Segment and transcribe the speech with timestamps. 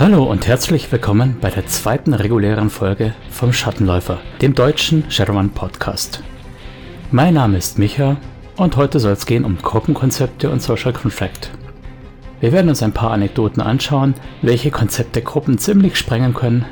[0.00, 6.22] Hallo und herzlich willkommen bei der zweiten regulären Folge vom Schattenläufer, dem deutschen Shadowrun Podcast.
[7.10, 8.16] Mein Name ist Micha
[8.56, 11.50] und heute soll es gehen um Gruppenkonzepte und Social Contract.
[12.40, 16.64] Wir werden uns ein paar Anekdoten anschauen, welche Konzepte Gruppen ziemlich sprengen können.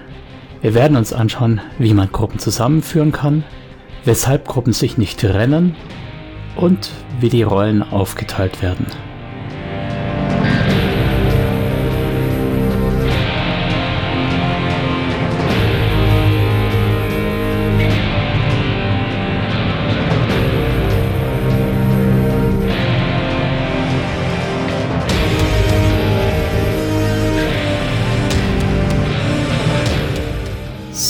[0.62, 3.44] Wir werden uns anschauen, wie man Gruppen zusammenführen kann,
[4.06, 5.76] weshalb Gruppen sich nicht trennen
[6.56, 8.86] und wie die Rollen aufgeteilt werden.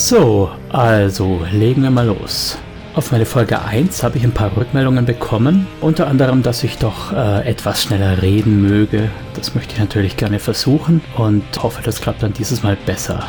[0.09, 2.57] So, also legen wir mal los.
[2.95, 7.13] Auf meine Folge 1 habe ich ein paar Rückmeldungen bekommen, unter anderem, dass ich doch
[7.13, 9.11] äh, etwas schneller reden möge.
[9.35, 13.23] Das möchte ich natürlich gerne versuchen und hoffe, das klappt dann dieses Mal besser.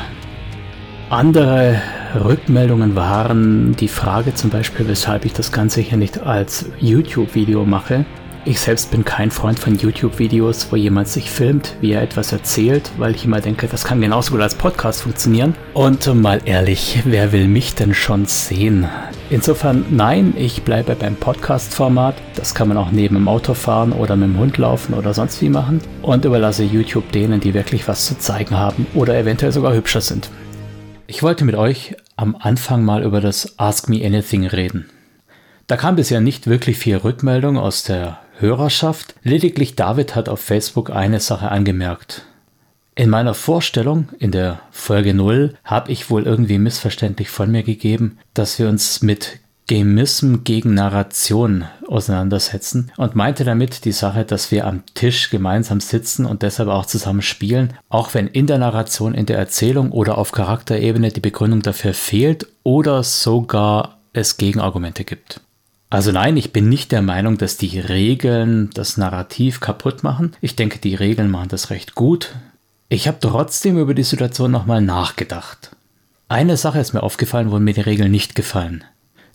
[1.10, 1.82] Andere
[2.16, 8.06] Rückmeldungen waren die Frage zum Beispiel, weshalb ich das Ganze hier nicht als YouTube-Video mache,
[8.46, 12.92] ich selbst bin kein Freund von YouTube-Videos, wo jemand sich filmt, wie er etwas erzählt,
[12.98, 15.56] weil ich immer denke, das kann genauso gut als Podcast funktionieren.
[15.74, 18.88] Und mal ehrlich, wer will mich denn schon sehen?
[19.30, 22.16] Insofern, nein, ich bleibe beim Podcast-Format.
[22.36, 25.42] Das kann man auch neben dem Auto fahren oder mit dem Hund laufen oder sonst
[25.42, 25.82] wie machen.
[26.02, 30.30] Und überlasse YouTube denen, die wirklich was zu zeigen haben oder eventuell sogar hübscher sind.
[31.08, 34.90] Ich wollte mit euch am Anfang mal über das Ask Me Anything reden.
[35.68, 39.16] Da kam bisher nicht wirklich viel Rückmeldung aus der Hörerschaft.
[39.24, 42.24] Lediglich David hat auf Facebook eine Sache angemerkt.
[42.96, 48.18] In meiner Vorstellung, in der Folge 0, habe ich wohl irgendwie missverständlich von mir gegeben,
[48.34, 54.66] dass wir uns mit Gamism gegen Narration auseinandersetzen und meinte damit die Sache, dass wir
[54.66, 59.28] am Tisch gemeinsam sitzen und deshalb auch zusammen spielen, auch wenn in der Narration, in
[59.28, 65.40] der Erzählung oder auf Charakterebene die Begründung dafür fehlt oder sogar es Gegenargumente gibt.
[65.90, 70.36] Also nein, ich bin nicht der Meinung, dass die Regeln das Narrativ kaputt machen.
[70.40, 72.36] Ich denke, die Regeln machen das recht gut.
[72.90, 75.72] Ich habe trotzdem über die Situation nochmal nachgedacht.
[76.28, 78.84] Eine Sache ist mir aufgefallen, wo mir die Regeln nicht gefallen.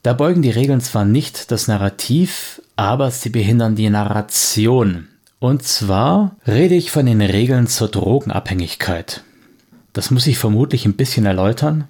[0.04, 5.08] Da beugen die Regeln zwar nicht das Narrativ, aber sie behindern die Narration.
[5.40, 9.24] Und zwar rede ich von den Regeln zur Drogenabhängigkeit.
[9.92, 11.88] Das muss ich vermutlich ein bisschen erläutern.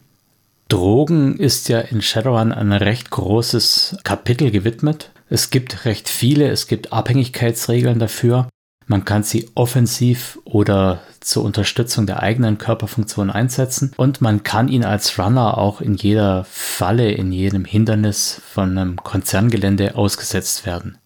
[0.68, 5.10] Drogen ist ja in Shadowrun ein recht großes Kapitel gewidmet.
[5.28, 8.48] Es gibt recht viele, es gibt Abhängigkeitsregeln dafür.
[8.86, 14.84] Man kann sie offensiv oder zur Unterstützung der eigenen Körperfunktion einsetzen und man kann ihn
[14.84, 20.98] als Runner auch in jeder Falle, in jedem Hindernis von einem Konzerngelände ausgesetzt werden.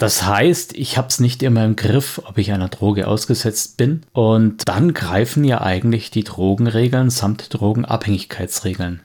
[0.00, 4.00] Das heißt, ich habe es nicht immer im Griff, ob ich einer Droge ausgesetzt bin
[4.14, 9.02] und dann greifen ja eigentlich die Drogenregeln samt Drogenabhängigkeitsregeln.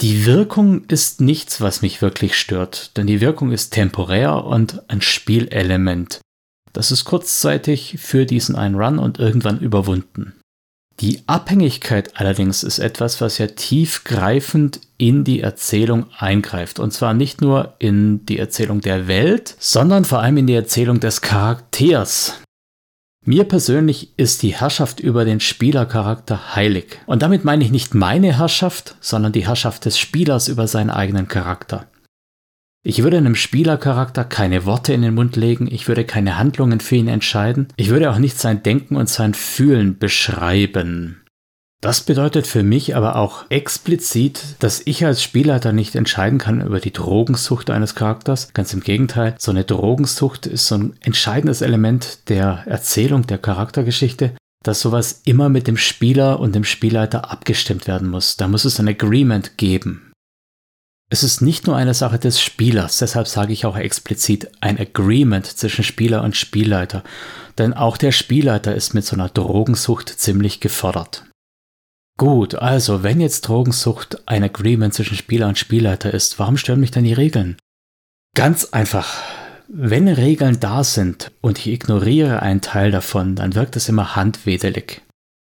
[0.00, 5.00] Die Wirkung ist nichts, was mich wirklich stört, denn die Wirkung ist temporär und ein
[5.00, 6.20] Spielelement.
[6.72, 10.37] Das ist kurzzeitig für diesen einen Run und irgendwann überwunden.
[11.00, 16.80] Die Abhängigkeit allerdings ist etwas, was ja tiefgreifend in die Erzählung eingreift.
[16.80, 20.98] Und zwar nicht nur in die Erzählung der Welt, sondern vor allem in die Erzählung
[20.98, 22.40] des Charakters.
[23.24, 26.98] Mir persönlich ist die Herrschaft über den Spielercharakter heilig.
[27.06, 31.28] Und damit meine ich nicht meine Herrschaft, sondern die Herrschaft des Spielers über seinen eigenen
[31.28, 31.86] Charakter.
[32.84, 36.96] Ich würde einem Spielercharakter keine Worte in den Mund legen, ich würde keine Handlungen für
[36.96, 41.22] ihn entscheiden, ich würde auch nicht sein Denken und sein Fühlen beschreiben.
[41.80, 46.80] Das bedeutet für mich aber auch explizit, dass ich als Spielleiter nicht entscheiden kann über
[46.80, 48.52] die Drogensucht eines Charakters.
[48.52, 54.32] Ganz im Gegenteil, so eine Drogensucht ist so ein entscheidendes Element der Erzählung, der Charaktergeschichte,
[54.64, 58.36] dass sowas immer mit dem Spieler und dem Spielleiter abgestimmt werden muss.
[58.36, 60.07] Da muss es ein Agreement geben.
[61.10, 65.46] Es ist nicht nur eine Sache des Spielers, deshalb sage ich auch explizit ein Agreement
[65.46, 67.02] zwischen Spieler und Spielleiter,
[67.56, 71.24] denn auch der Spielleiter ist mit so einer Drogensucht ziemlich gefordert.
[72.18, 76.90] Gut, also wenn jetzt Drogensucht ein Agreement zwischen Spieler und Spielleiter ist, warum stören mich
[76.90, 77.56] dann die Regeln?
[78.34, 79.22] Ganz einfach.
[79.68, 85.02] Wenn Regeln da sind und ich ignoriere einen Teil davon, dann wirkt es immer handwedelig.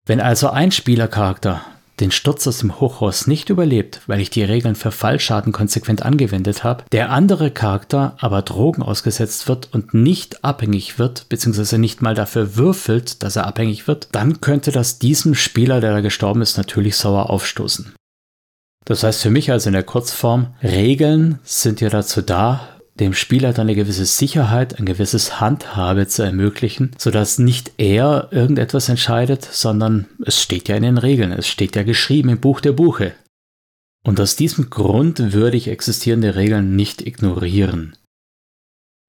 [0.06, 1.64] Wenn also ein Spielercharakter
[2.00, 6.62] den Sturz aus dem Hochhaus nicht überlebt, weil ich die Regeln für Fallschaden konsequent angewendet
[6.62, 12.14] habe, der andere Charakter aber Drogen ausgesetzt wird und nicht abhängig wird, beziehungsweise nicht mal
[12.14, 16.56] dafür würfelt, dass er abhängig wird, dann könnte das diesem Spieler, der da gestorben ist,
[16.56, 17.94] natürlich sauer aufstoßen.
[18.84, 23.52] Das heißt für mich also in der Kurzform, Regeln sind ja dazu da, dem Spieler
[23.52, 30.06] dann eine gewisse Sicherheit, ein gewisses Handhabe zu ermöglichen, sodass nicht er irgendetwas entscheidet, sondern
[30.24, 33.12] es steht ja in den Regeln, es steht ja geschrieben im Buch der Buche.
[34.04, 37.96] Und aus diesem Grund würde ich existierende Regeln nicht ignorieren.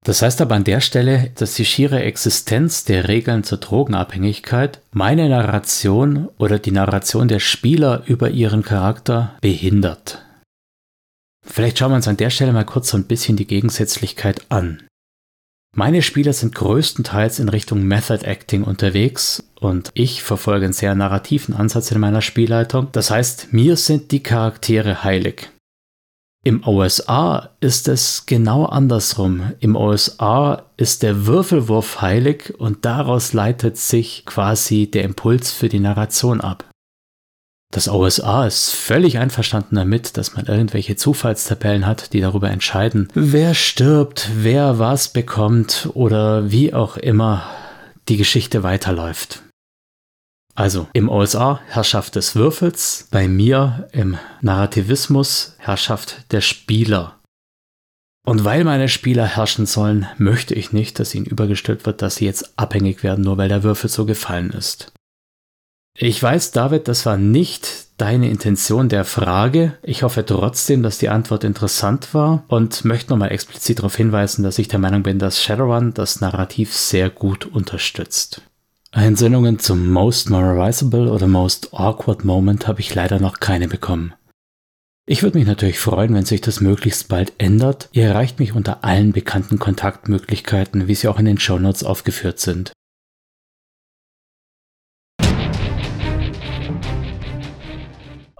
[0.03, 5.27] Das heißt aber an der Stelle, dass die schiere Existenz der Regeln zur Drogenabhängigkeit meine
[5.27, 10.23] Narration oder die Narration der Spieler über ihren Charakter behindert.
[11.47, 14.83] Vielleicht schauen wir uns an der Stelle mal kurz so ein bisschen die Gegensätzlichkeit an.
[15.75, 21.53] Meine Spieler sind größtenteils in Richtung Method Acting unterwegs und ich verfolge einen sehr narrativen
[21.53, 22.87] Ansatz in meiner Spielleitung.
[22.93, 25.49] Das heißt, mir sind die Charaktere heilig.
[26.43, 29.51] Im OSA ist es genau andersrum.
[29.59, 35.79] Im OSA ist der Würfelwurf heilig und daraus leitet sich quasi der Impuls für die
[35.79, 36.65] Narration ab.
[37.73, 43.53] Das OSA ist völlig einverstanden damit, dass man irgendwelche Zufallstabellen hat, die darüber entscheiden, wer
[43.53, 47.43] stirbt, wer was bekommt oder wie auch immer
[48.07, 49.43] die Geschichte weiterläuft.
[50.55, 57.19] Also im OSA Herrschaft des Würfels, bei mir im Narrativismus Herrschaft der Spieler.
[58.25, 62.25] Und weil meine Spieler herrschen sollen, möchte ich nicht, dass ihnen übergestellt wird, dass sie
[62.25, 64.91] jetzt abhängig werden, nur weil der Würfel so gefallen ist.
[65.99, 69.73] Ich weiß, David, das war nicht deine Intention der Frage.
[69.81, 74.59] Ich hoffe trotzdem, dass die Antwort interessant war und möchte nochmal explizit darauf hinweisen, dass
[74.59, 78.43] ich der Meinung bin, dass Shadowrun das Narrativ sehr gut unterstützt.
[78.91, 84.13] Einsendungen zum Most Memorizable oder Most Awkward Moment habe ich leider noch keine bekommen.
[85.07, 87.89] Ich würde mich natürlich freuen, wenn sich das möglichst bald ändert.
[87.91, 92.71] Ihr erreicht mich unter allen bekannten Kontaktmöglichkeiten, wie sie auch in den Shownotes aufgeführt sind.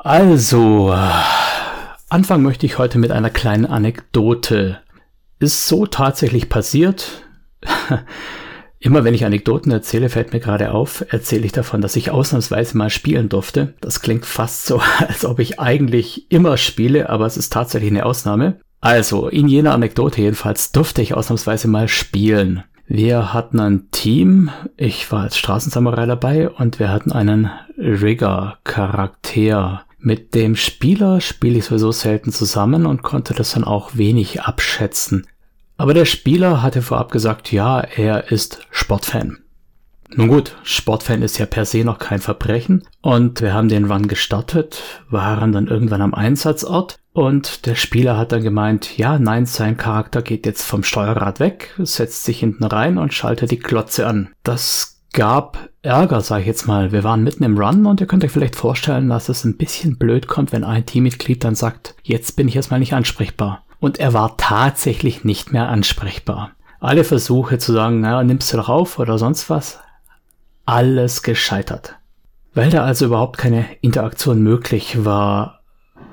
[0.07, 0.95] Also,
[2.07, 4.79] anfangen möchte ich heute mit einer kleinen Anekdote.
[5.39, 7.25] Ist so tatsächlich passiert.
[8.79, 12.77] Immer wenn ich Anekdoten erzähle, fällt mir gerade auf, erzähle ich davon, dass ich ausnahmsweise
[12.77, 13.73] mal spielen durfte.
[13.81, 18.05] Das klingt fast so, als ob ich eigentlich immer spiele, aber es ist tatsächlich eine
[18.05, 18.61] Ausnahme.
[18.79, 22.63] Also, in jener Anekdote jedenfalls durfte ich ausnahmsweise mal spielen.
[22.87, 29.83] Wir hatten ein Team, ich war als Straßensamurai dabei und wir hatten einen Rigger-Charakter.
[29.99, 35.27] Mit dem Spieler spiele ich sowieso selten zusammen und konnte das dann auch wenig abschätzen.
[35.77, 39.39] Aber der Spieler hatte vorab gesagt, ja, er ist Sportfan.
[40.15, 44.07] Nun gut, Sportfan ist ja per se noch kein Verbrechen und wir haben den Run
[44.07, 49.75] gestartet, waren dann irgendwann am Einsatzort und der Spieler hat dann gemeint, ja, nein, sein
[49.75, 54.29] Charakter geht jetzt vom Steuerrad weg, setzt sich hinten rein und schaltet die Klotze an.
[54.43, 56.91] Das gab Ärger, sage ich jetzt mal.
[56.91, 59.97] Wir waren mitten im Run und ihr könnt euch vielleicht vorstellen, dass es ein bisschen
[59.97, 63.63] blöd kommt, wenn ein Teammitglied dann sagt, jetzt bin ich erstmal nicht ansprechbar.
[63.79, 66.51] Und er war tatsächlich nicht mehr ansprechbar.
[66.79, 69.79] Alle Versuche zu sagen, naja, nimmst du doch auf oder sonst was,
[70.67, 71.95] alles gescheitert.
[72.53, 75.61] Weil da also überhaupt keine Interaktion möglich war,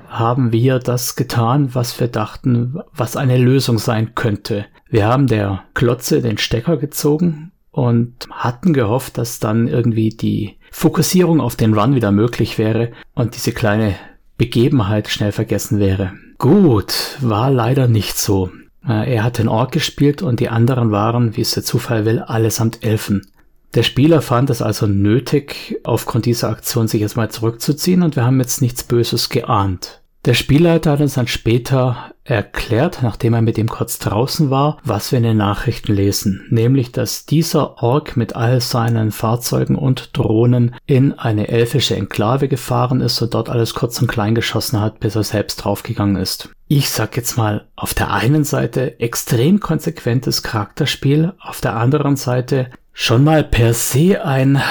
[0.08, 4.64] haben wir das getan, was wir dachten, was eine Lösung sein könnte.
[4.88, 11.40] Wir haben der Klotze den Stecker gezogen und hatten gehofft, dass dann irgendwie die Fokussierung
[11.40, 13.96] auf den Run wieder möglich wäre und diese kleine
[14.38, 16.12] Begebenheit schnell vergessen wäre.
[16.38, 18.50] Gut, war leider nicht so.
[18.86, 22.20] Äh, er hat den Ork gespielt und die anderen waren, wie es der Zufall will,
[22.20, 23.26] allesamt Elfen.
[23.74, 28.24] Der Spieler fand es also nötig, aufgrund dieser Aktion sich jetzt mal zurückzuziehen und wir
[28.24, 30.00] haben jetzt nichts Böses geahnt.
[30.24, 35.12] Der Spielleiter hat uns dann später erklärt, nachdem er mit ihm kurz draußen war, was
[35.12, 40.74] wir in den Nachrichten lesen, nämlich dass dieser Ork mit all seinen Fahrzeugen und Drohnen
[40.86, 45.14] in eine elfische Enklave gefahren ist und dort alles kurz und klein geschossen hat, bis
[45.14, 46.48] er selbst draufgegangen ist.
[46.68, 52.70] Ich sag jetzt mal, auf der einen Seite extrem konsequentes Charakterspiel, auf der anderen Seite
[52.94, 54.62] schon mal per se ein,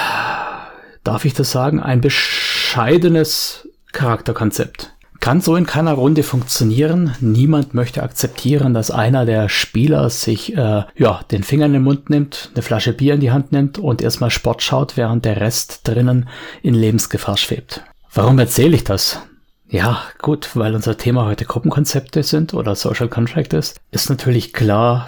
[1.04, 7.16] darf ich das sagen, ein bescheidenes Charakterkonzept kann so in keiner Runde funktionieren.
[7.22, 12.10] Niemand möchte akzeptieren, dass einer der Spieler sich äh, ja den Finger in den Mund
[12.10, 15.88] nimmt, eine Flasche Bier in die Hand nimmt und erstmal Sport schaut, während der Rest
[15.88, 16.28] drinnen
[16.62, 17.86] in Lebensgefahr schwebt.
[18.14, 19.22] Warum erzähle ich das?
[19.70, 25.08] Ja, gut, weil unser Thema heute Gruppenkonzepte sind oder Social Contract ist, ist natürlich klar,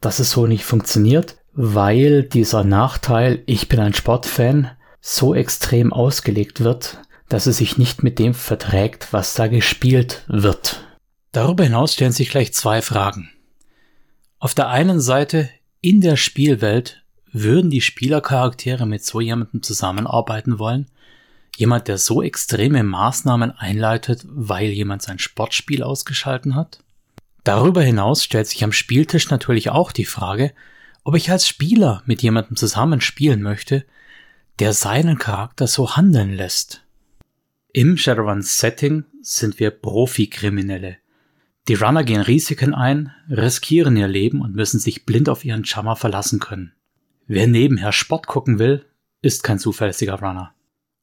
[0.00, 6.64] dass es so nicht funktioniert, weil dieser Nachteil, ich bin ein Sportfan, so extrem ausgelegt
[6.64, 6.98] wird,
[7.32, 10.84] dass es sich nicht mit dem verträgt, was da gespielt wird.
[11.32, 13.30] Darüber hinaus stellen sich gleich zwei Fragen.
[14.38, 15.48] Auf der einen Seite,
[15.80, 20.90] in der Spielwelt würden die Spielercharaktere mit so jemandem zusammenarbeiten wollen?
[21.56, 26.80] Jemand, der so extreme Maßnahmen einleitet, weil jemand sein Sportspiel ausgeschalten hat?
[27.44, 30.52] Darüber hinaus stellt sich am Spieltisch natürlich auch die Frage,
[31.02, 33.86] ob ich als Spieler mit jemandem zusammen spielen möchte,
[34.58, 36.82] der seinen Charakter so handeln lässt.
[37.74, 40.98] Im Shadowrun-Setting sind wir Profikriminelle.
[41.68, 45.96] Die Runner gehen Risiken ein, riskieren ihr Leben und müssen sich blind auf ihren Chammer
[45.96, 46.72] verlassen können.
[47.26, 48.84] Wer nebenher Sport gucken will,
[49.22, 50.54] ist kein zuverlässiger Runner.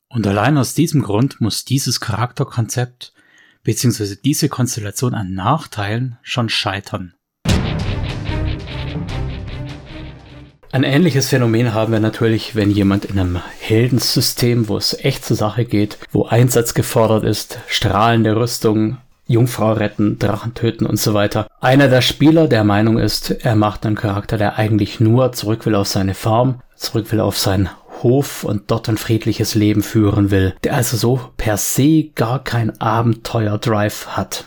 [0.10, 3.14] Und allein aus diesem Grund muss dieses Charakterkonzept
[3.64, 4.18] bzw.
[4.24, 7.16] diese Konstellation an Nachteilen schon scheitern.
[10.72, 15.36] Ein ähnliches Phänomen haben wir natürlich, wenn jemand in einem Heldensystem, wo es echt zur
[15.36, 21.48] Sache geht, wo Einsatz gefordert ist, strahlende Rüstung, Jungfrau retten, Drachen töten und so weiter.
[21.60, 25.74] Einer der Spieler der Meinung ist, er macht einen Charakter, der eigentlich nur zurück will
[25.74, 27.70] auf seine Farm, zurück will auf sein
[28.04, 32.80] Hof und dort ein friedliches Leben führen will, der also so per se gar kein
[32.80, 34.46] Abenteuer-Drive hat.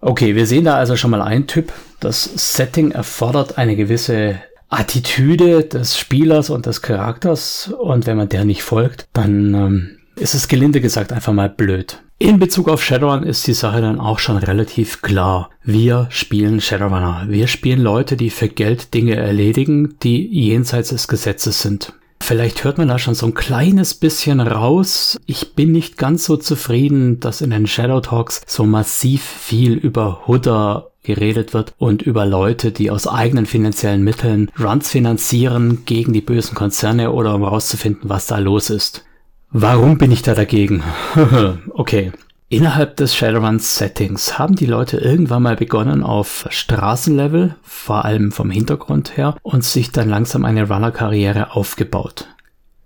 [0.00, 1.72] Okay, wir sehen da also schon mal einen Typ.
[1.98, 4.40] Das Setting erfordert eine gewisse
[4.72, 10.34] Attitüde des Spielers und des Charakters und wenn man der nicht folgt, dann ähm, ist
[10.34, 12.02] es gelinde gesagt einfach mal blöd.
[12.18, 15.50] In Bezug auf Shadowrun ist die Sache dann auch schon relativ klar.
[15.62, 17.26] Wir spielen Shadowrunner.
[17.28, 21.92] Wir spielen Leute, die für Geld Dinge erledigen, die jenseits des Gesetzes sind.
[22.22, 25.18] Vielleicht hört man da schon so ein kleines bisschen raus.
[25.26, 30.22] Ich bin nicht ganz so zufrieden, dass in den Shadow Talks so massiv viel über
[30.28, 36.20] Hooder geredet wird und über Leute, die aus eigenen finanziellen Mitteln Runs finanzieren gegen die
[36.20, 39.04] bösen Konzerne oder um herauszufinden, was da los ist.
[39.50, 40.82] Warum bin ich da dagegen?
[41.74, 42.12] okay.
[42.48, 49.16] Innerhalb des Shadowrun-Settings haben die Leute irgendwann mal begonnen auf Straßenlevel, vor allem vom Hintergrund
[49.16, 52.28] her, und sich dann langsam eine Runner-Karriere aufgebaut.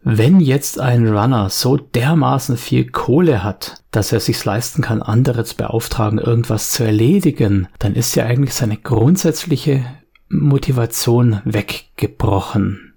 [0.08, 5.44] Wenn jetzt ein Runner so dermaßen viel Kohle hat, dass er sich leisten kann, andere
[5.44, 9.84] zu beauftragen, irgendwas zu erledigen, dann ist ja eigentlich seine grundsätzliche
[10.28, 12.94] Motivation weggebrochen.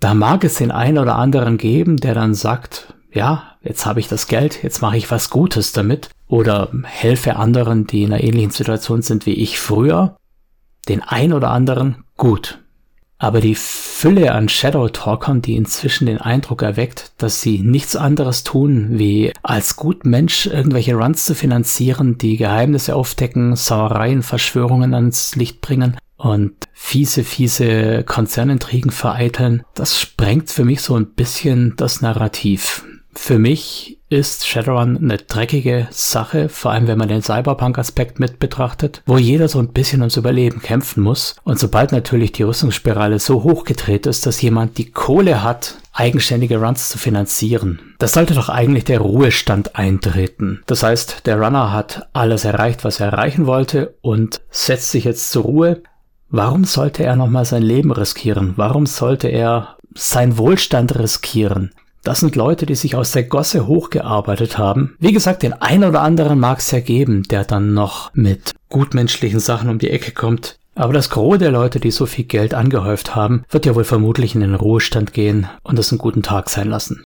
[0.00, 4.08] Da mag es den einen oder anderen geben, der dann sagt, ja, jetzt habe ich
[4.08, 8.52] das Geld, jetzt mache ich was Gutes damit oder helfe anderen, die in einer ähnlichen
[8.52, 10.16] Situation sind wie ich früher,
[10.88, 12.60] den ein oder anderen gut.
[13.18, 18.44] Aber die Fülle an Shadow Talkern, die inzwischen den Eindruck erweckt, dass sie nichts anderes
[18.44, 25.34] tun, wie als gut Mensch irgendwelche Runs zu finanzieren, die Geheimnisse aufdecken, Sauereien, Verschwörungen ans
[25.34, 32.00] Licht bringen und fiese, fiese Konzernintrigen vereiteln, das sprengt für mich so ein bisschen das
[32.00, 32.84] Narrativ.
[33.20, 39.02] Für mich ist Shadowrun eine dreckige Sache, vor allem wenn man den Cyberpunk-Aspekt mit betrachtet,
[39.04, 41.36] wo jeder so ein bisschen ums Überleben kämpfen muss.
[41.44, 46.88] Und sobald natürlich die Rüstungsspirale so hochgedreht ist, dass jemand die Kohle hat, eigenständige Runs
[46.88, 50.62] zu finanzieren, das sollte doch eigentlich der Ruhestand eintreten.
[50.64, 55.32] Das heißt, der Runner hat alles erreicht, was er erreichen wollte und setzt sich jetzt
[55.32, 55.82] zur Ruhe.
[56.30, 58.54] Warum sollte er nochmal sein Leben riskieren?
[58.56, 61.72] Warum sollte er sein Wohlstand riskieren?
[62.04, 64.96] Das sind Leute, die sich aus der Gosse hochgearbeitet haben.
[64.98, 69.40] Wie gesagt, den einen oder anderen mag es ja geben, der dann noch mit gutmenschlichen
[69.40, 70.56] Sachen um die Ecke kommt.
[70.74, 74.34] Aber das Gros der Leute, die so viel Geld angehäuft haben, wird ja wohl vermutlich
[74.34, 77.02] in den Ruhestand gehen und es einen guten Tag sein lassen.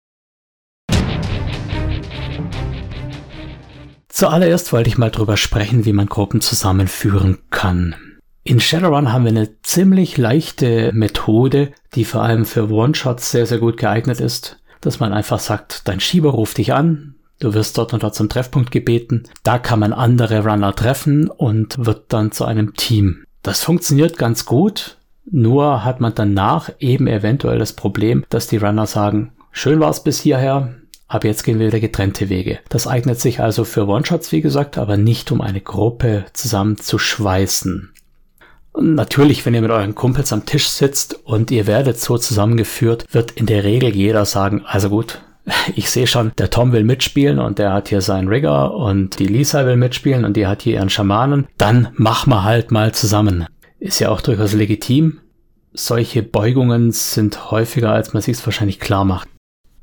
[4.08, 7.94] Zuallererst wollte ich mal drüber sprechen, wie man Gruppen zusammenführen kann.
[8.42, 13.58] In Shadowrun haben wir eine ziemlich leichte Methode, die vor allem für One-Shots sehr, sehr
[13.58, 17.92] gut geeignet ist dass man einfach sagt, dein Schieber ruft dich an, du wirst dort
[17.92, 22.44] und dort zum Treffpunkt gebeten, da kann man andere Runner treffen und wird dann zu
[22.44, 23.24] einem Team.
[23.42, 24.98] Das funktioniert ganz gut,
[25.30, 30.02] nur hat man danach eben eventuell das Problem, dass die Runner sagen, schön war es
[30.02, 30.74] bis hierher,
[31.08, 32.58] ab jetzt gehen wir wieder getrennte Wege.
[32.68, 36.98] Das eignet sich also für One-Shots, wie gesagt, aber nicht um eine Gruppe zusammen zu
[36.98, 37.92] schweißen.
[38.78, 43.32] Natürlich, wenn ihr mit euren Kumpels am Tisch sitzt und ihr werdet so zusammengeführt, wird
[43.32, 45.20] in der Regel jeder sagen, also gut,
[45.74, 49.26] ich sehe schon, der Tom will mitspielen und der hat hier seinen Rigger und die
[49.26, 51.46] Lisa will mitspielen und die hat hier ihren Schamanen.
[51.58, 53.46] Dann mach mal halt mal zusammen.
[53.78, 55.20] Ist ja auch durchaus legitim.
[55.72, 59.28] Solche Beugungen sind häufiger, als man sich's wahrscheinlich klar macht.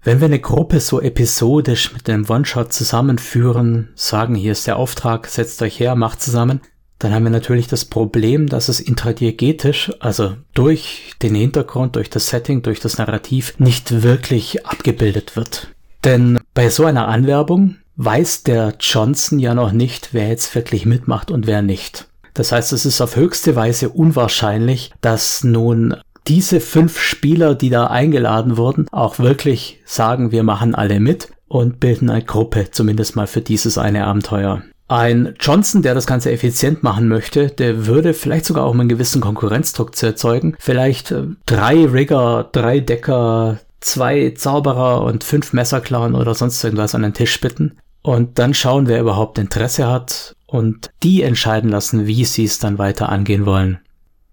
[0.04, 5.28] Wenn wir eine Gruppe so episodisch mit einem One-Shot zusammenführen, sagen, hier ist der Auftrag,
[5.28, 6.62] setzt euch her, macht zusammen,
[7.00, 12.28] dann haben wir natürlich das Problem, dass es intradiegetisch, also durch den Hintergrund, durch das
[12.28, 15.68] Setting, durch das Narrativ nicht wirklich abgebildet wird.
[16.04, 21.32] Denn bei so einer Anwerbung weiß der Johnson ja noch nicht, wer jetzt wirklich mitmacht
[21.32, 22.08] und wer nicht.
[22.34, 25.96] Das heißt, es ist auf höchste Weise unwahrscheinlich, dass nun
[26.28, 31.80] diese fünf Spieler, die da eingeladen wurden, auch wirklich sagen, wir machen alle mit und
[31.80, 34.62] bilden eine Gruppe, zumindest mal für dieses eine Abenteuer.
[34.90, 39.20] Ein Johnson, der das Ganze effizient machen möchte, der würde vielleicht sogar auch einen gewissen
[39.20, 46.34] Konkurrenzdruck zu erzeugen, vielleicht äh, drei Rigger, drei Decker, zwei Zauberer und fünf Messerklauen oder
[46.34, 51.22] sonst irgendwas an den Tisch bitten und dann schauen, wer überhaupt Interesse hat und die
[51.22, 53.80] entscheiden lassen, wie sie es dann weiter angehen wollen.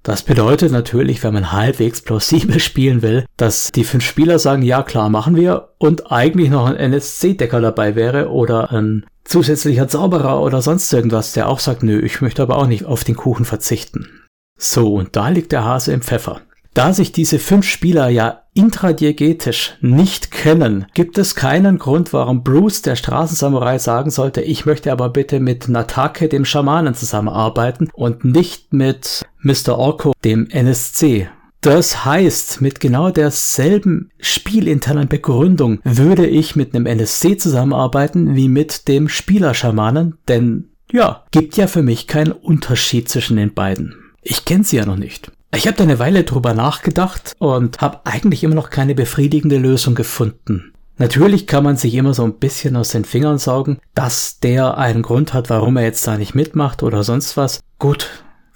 [0.04, 4.82] Das bedeutet natürlich, wenn man halbwegs plausibel spielen will, dass die fünf Spieler sagen, ja
[4.82, 10.62] klar, machen wir und eigentlich noch ein NSC-Decker dabei wäre oder ein zusätzlicher Zauberer oder
[10.62, 14.09] sonst irgendwas, der auch sagt, nö, ich möchte aber auch nicht auf den Kuchen verzichten.
[14.57, 16.40] So, und da liegt der Hase im Pfeffer.
[16.75, 22.83] Da sich diese fünf Spieler ja intradiegetisch nicht kennen, gibt es keinen Grund, warum Bruce,
[22.83, 28.73] der Straßensamurai, sagen sollte, ich möchte aber bitte mit Natake, dem Schamanen, zusammenarbeiten und nicht
[28.73, 29.78] mit Mr.
[29.78, 31.28] Orko, dem NSC.
[31.64, 38.87] Das heißt, mit genau derselben spielinternen Begründung würde ich mit einem NSC zusammenarbeiten wie mit
[38.87, 43.94] dem Spielerschamanen, denn ja, gibt ja für mich keinen Unterschied zwischen den beiden.
[44.21, 45.33] Ich kenne sie ja noch nicht.
[45.56, 49.94] Ich habe da eine Weile drüber nachgedacht und habe eigentlich immer noch keine befriedigende Lösung
[49.94, 50.75] gefunden.
[50.99, 55.00] Natürlich kann man sich immer so ein bisschen aus den Fingern saugen, dass der einen
[55.00, 57.61] Grund hat, warum er jetzt da nicht mitmacht oder sonst was.
[57.78, 58.11] Gut,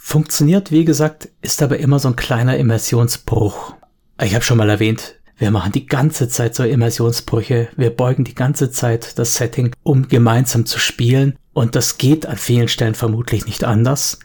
[0.09, 3.75] funktioniert wie gesagt, ist aber immer so ein kleiner Immersionsbruch.
[4.23, 8.35] Ich habe schon mal erwähnt, wir machen die ganze Zeit so Immersionsbrüche, wir beugen die
[8.35, 13.45] ganze Zeit das Setting, um gemeinsam zu spielen und das geht an vielen Stellen vermutlich
[13.45, 14.19] nicht anders.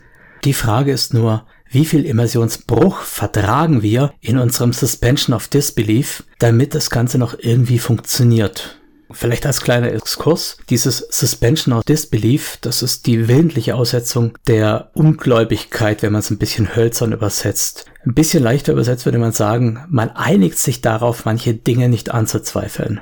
[0.45, 6.75] Die Frage ist nur, wie viel Immersionsbruch vertragen wir in unserem Suspension of Disbelief, damit
[6.75, 8.79] das Ganze noch irgendwie funktioniert.
[9.13, 16.01] Vielleicht als kleiner Exkurs, dieses Suspension of Disbelief, das ist die willentliche Aussetzung der Ungläubigkeit,
[16.01, 17.85] wenn man es ein bisschen hölzern übersetzt.
[18.05, 23.01] Ein bisschen leichter übersetzt würde man sagen, man einigt sich darauf, manche Dinge nicht anzuzweifeln.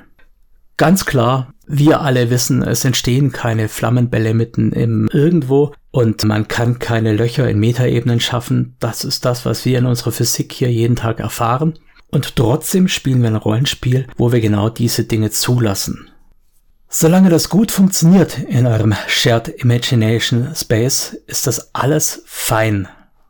[0.77, 6.79] Ganz klar, wir alle wissen, es entstehen keine Flammenbälle mitten im Irgendwo und man kann
[6.79, 8.75] keine Löcher in Metaebenen schaffen.
[8.79, 11.75] Das ist das, was wir in unserer Physik hier jeden Tag erfahren.
[12.12, 16.10] Und trotzdem spielen wir ein Rollenspiel, wo wir genau diese Dinge zulassen.
[16.90, 22.90] Solange das gut funktioniert in eurem Shared Imagination Space, ist das alles fein.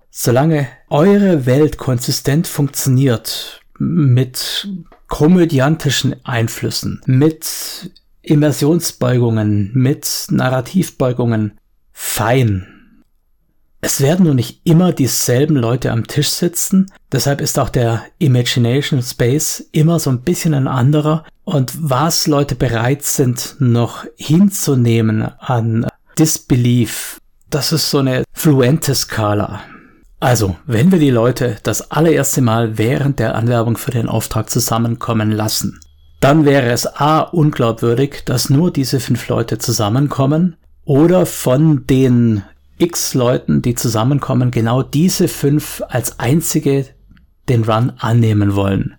[0.09, 4.67] Solange eure Welt konsistent funktioniert, mit
[5.07, 7.91] komödiantischen Einflüssen, mit
[8.21, 11.59] Immersionsbeugungen, mit Narrativbeugungen,
[11.91, 12.70] fein.
[13.83, 19.01] Es werden nur nicht immer dieselben Leute am Tisch sitzen, deshalb ist auch der Imagination
[19.01, 25.87] Space immer so ein bisschen ein anderer und was Leute bereit sind noch hinzunehmen an
[26.19, 27.17] Disbelief,
[27.49, 29.61] das ist so eine fluente Skala.
[30.19, 35.31] Also, wenn wir die Leute das allererste Mal während der Anwerbung für den Auftrag zusammenkommen
[35.31, 35.79] lassen,
[36.19, 42.43] dann wäre es a unglaubwürdig, dass nur diese fünf Leute zusammenkommen oder von den
[42.81, 46.87] x Leuten, die zusammenkommen, genau diese fünf als einzige
[47.47, 48.95] den Run annehmen wollen.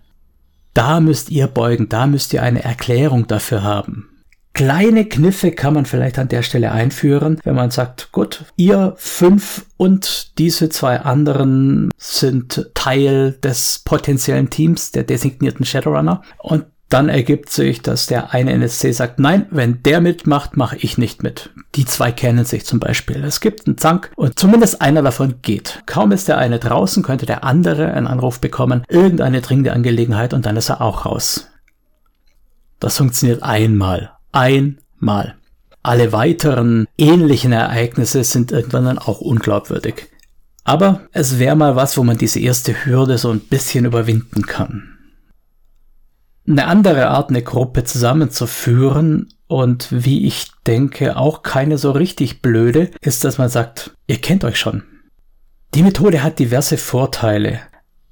[0.73, 4.09] Da müsst ihr beugen, da müsst ihr eine Erklärung dafür haben.
[4.53, 9.65] Kleine Kniffe kann man vielleicht an der Stelle einführen, wenn man sagt, gut, ihr fünf
[9.77, 17.49] und diese zwei anderen sind Teil des potenziellen Teams der designierten Shadowrunner und dann ergibt
[17.49, 21.49] sich, dass der eine NSC sagt, nein, wenn der mitmacht, mache ich nicht mit.
[21.73, 23.23] Die zwei kennen sich zum Beispiel.
[23.23, 25.81] Es gibt einen Zank und zumindest einer davon geht.
[25.87, 30.45] Kaum ist der eine draußen, könnte der andere einen Anruf bekommen, irgendeine dringende Angelegenheit und
[30.45, 31.47] dann ist er auch raus.
[32.79, 34.11] Das funktioniert einmal.
[34.31, 35.33] Einmal.
[35.81, 40.09] Alle weiteren ähnlichen Ereignisse sind irgendwann dann auch unglaubwürdig.
[40.63, 44.92] Aber es wäre mal was, wo man diese erste Hürde so ein bisschen überwinden kann
[46.47, 52.91] eine andere Art, eine Gruppe zusammenzuführen und wie ich denke, auch keine so richtig blöde,
[53.01, 54.83] ist, dass man sagt, ihr kennt euch schon.
[55.73, 57.59] Die Methode hat diverse Vorteile.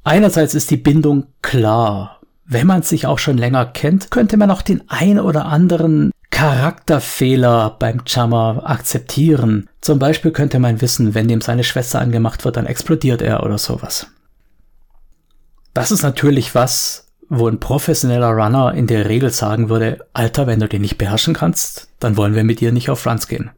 [0.04, 2.22] Einerseits ist die Bindung klar.
[2.46, 7.76] Wenn man sich auch schon länger kennt, könnte man auch den ein oder anderen Charakterfehler
[7.78, 9.70] beim Jammer akzeptieren.
[9.80, 13.58] Zum Beispiel könnte man wissen, wenn dem seine Schwester angemacht wird, dann explodiert er oder
[13.58, 14.08] sowas.
[15.74, 20.60] Das ist natürlich was, wo ein professioneller Runner in der Regel sagen würde, Alter, wenn
[20.60, 23.52] du den nicht beherrschen kannst, dann wollen wir mit dir nicht auf Runs gehen.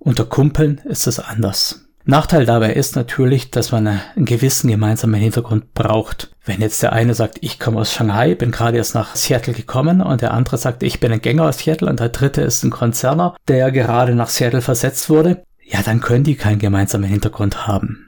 [0.00, 1.86] Unter Kumpeln ist es anders.
[2.04, 6.34] Nachteil dabei ist natürlich, dass man einen gewissen gemeinsamen Hintergrund braucht.
[6.44, 10.02] Wenn jetzt der eine sagt, ich komme aus Shanghai, bin gerade erst nach Seattle gekommen
[10.02, 12.70] und der andere sagt, ich bin ein Gänger aus Seattle und der dritte ist ein
[12.70, 18.06] Konzerner, der gerade nach Seattle versetzt wurde, ja, dann können die keinen gemeinsamen Hintergrund haben.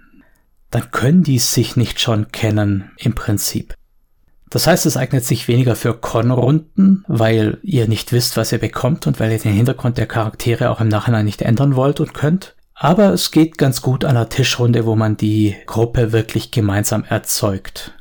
[0.70, 3.74] Dann können die sich nicht schon kennen im Prinzip.
[4.50, 9.06] Das heißt, es eignet sich weniger für Con-Runden, weil ihr nicht wisst, was ihr bekommt
[9.06, 12.54] und weil ihr den Hintergrund der Charaktere auch im Nachhinein nicht ändern wollt und könnt.
[12.74, 17.94] Aber es geht ganz gut an einer Tischrunde, wo man die Gruppe wirklich gemeinsam erzeugt.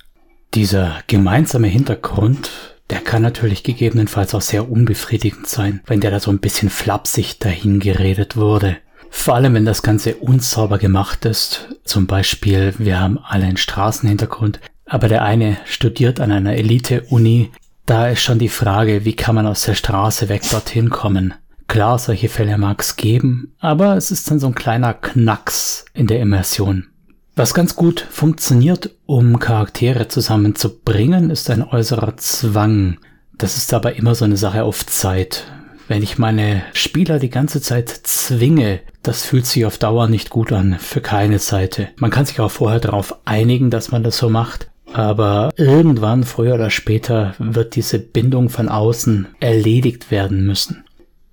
[0.54, 2.52] Dieser gemeinsame Hintergrund,
[2.90, 7.40] der kann natürlich gegebenenfalls auch sehr unbefriedigend sein, wenn der da so ein bisschen flapsig
[7.40, 8.78] dahingeredet wurde.
[9.10, 11.70] Vor allem, wenn das Ganze unsauber gemacht ist.
[11.86, 17.52] Zum Beispiel, wir haben alle einen Straßenhintergrund, aber der eine studiert an einer Elite-Uni.
[17.86, 21.34] Da ist schon die Frage, wie kann man aus der Straße weg dorthin kommen?
[21.68, 26.08] Klar, solche Fälle mag es geben, aber es ist dann so ein kleiner Knacks in
[26.08, 26.88] der Immersion.
[27.36, 32.98] Was ganz gut funktioniert, um Charaktere zusammenzubringen, ist ein äußerer Zwang.
[33.38, 35.44] Das ist aber immer so eine Sache auf Zeit.
[35.88, 40.52] Wenn ich meine Spieler die ganze Zeit zwinge, das fühlt sich auf Dauer nicht gut
[40.52, 41.90] an, für keine Seite.
[41.98, 46.56] Man kann sich auch vorher darauf einigen, dass man das so macht, aber irgendwann, früher
[46.56, 50.84] oder später, wird diese Bindung von außen erledigt werden müssen.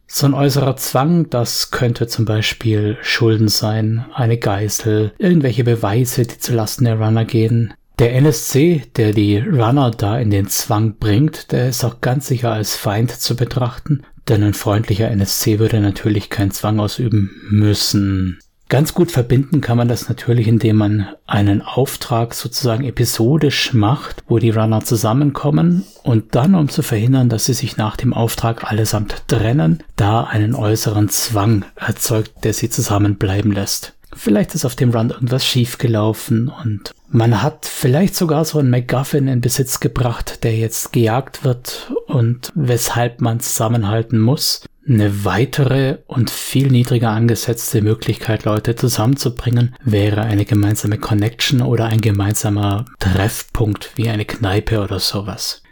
[0.07, 6.38] So ein äußerer Zwang, das könnte zum Beispiel Schulden sein, eine Geißel, irgendwelche Beweise, die
[6.38, 7.72] zulasten der Runner gehen.
[7.98, 12.53] Der NSC, der die Runner da in den Zwang bringt, der ist auch ganz sicher
[12.53, 18.38] als Feind zu betrachten denn ein freundlicher NSC würde natürlich keinen Zwang ausüben müssen.
[18.72, 24.38] Ganz gut verbinden kann man das natürlich, indem man einen Auftrag sozusagen episodisch macht, wo
[24.38, 29.24] die Runner zusammenkommen und dann, um zu verhindern, dass sie sich nach dem Auftrag allesamt
[29.28, 33.92] trennen, da einen äußeren Zwang erzeugt, der sie zusammenbleiben lässt.
[34.14, 39.28] Vielleicht ist auf dem Run irgendwas schiefgelaufen und man hat vielleicht sogar so einen MacGuffin
[39.28, 44.62] in Besitz gebracht, der jetzt gejagt wird und weshalb man zusammenhalten muss.
[44.88, 52.00] Eine weitere und viel niedriger angesetzte Möglichkeit, Leute zusammenzubringen, wäre eine gemeinsame Connection oder ein
[52.00, 55.62] gemeinsamer Treffpunkt wie eine Kneipe oder sowas.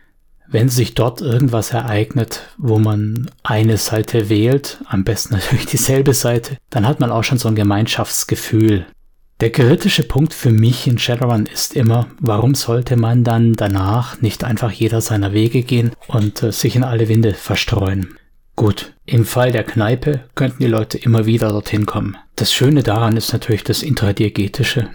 [0.46, 6.56] Wenn sich dort irgendwas ereignet, wo man eine Seite wählt, am besten natürlich dieselbe Seite,
[6.70, 8.86] dann hat man auch schon so ein Gemeinschaftsgefühl.
[9.40, 14.44] Der kritische Punkt für mich in Shadowrun ist immer, warum sollte man dann danach nicht
[14.44, 18.16] einfach jeder seiner Wege gehen und äh, sich in alle Winde verstreuen?
[18.56, 22.16] Gut, im Fall der Kneipe könnten die Leute immer wieder dorthin kommen.
[22.36, 24.88] Das Schöne daran ist natürlich das Intradiegetische.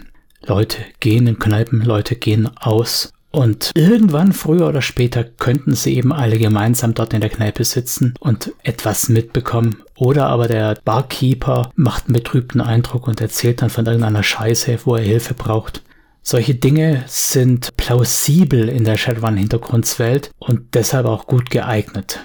[0.44, 6.10] Leute gehen in Kneipen, Leute gehen aus und irgendwann, früher oder später, könnten sie eben
[6.10, 9.82] alle gemeinsam dort in der Kneipe sitzen und etwas mitbekommen.
[9.94, 14.96] Oder aber der Barkeeper macht einen betrübten Eindruck und erzählt dann von irgendeiner Scheiße, wo
[14.96, 15.82] er Hilfe braucht.
[16.22, 22.20] Solche Dinge sind plausibel in der Shadowrun-Hintergrundswelt und deshalb auch gut geeignet.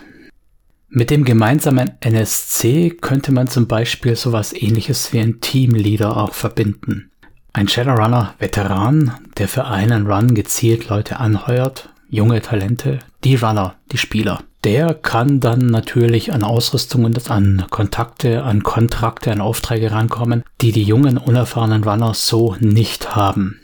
[0.93, 7.11] Mit dem gemeinsamen NSC könnte man zum Beispiel sowas ähnliches wie ein Teamleader auch verbinden.
[7.53, 14.43] Ein Shadowrunner-Veteran, der für einen Run gezielt Leute anheuert, junge Talente, die Runner, die Spieler.
[14.65, 20.73] Der kann dann natürlich an Ausrüstung und an Kontakte, an Kontrakte, an Aufträge rankommen, die
[20.73, 23.61] die jungen, unerfahrenen Runner so nicht haben.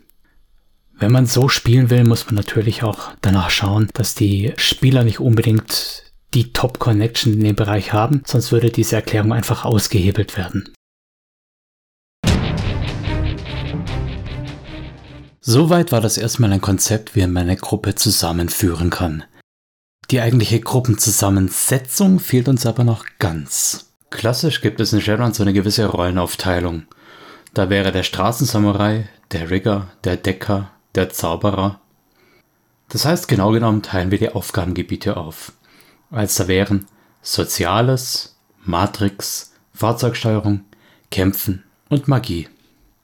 [0.98, 5.20] Wenn man so spielen will, muss man natürlich auch danach schauen, dass die Spieler nicht
[5.20, 10.74] unbedingt die Top-Connection in dem Bereich haben, sonst würde diese Erklärung einfach ausgehebelt werden.
[15.40, 19.24] Soweit war das erstmal ein Konzept, wie man eine Gruppe zusammenführen kann.
[20.12, 23.94] Die eigentliche Gruppenzusammensetzung fehlt uns aber noch ganz.
[24.10, 26.84] Klassisch gibt es in Shadowrun so eine gewisse Rollenaufteilung.
[27.54, 31.82] Da wäre der Straßensamurai, der Rigger, der Decker, der Zauberer.
[32.90, 35.52] Das heißt, genau genommen teilen wir die Aufgabengebiete auf.
[36.10, 36.86] Als da wären
[37.22, 40.62] Soziales, Matrix, Fahrzeugsteuerung,
[41.12, 42.48] Kämpfen und Magie.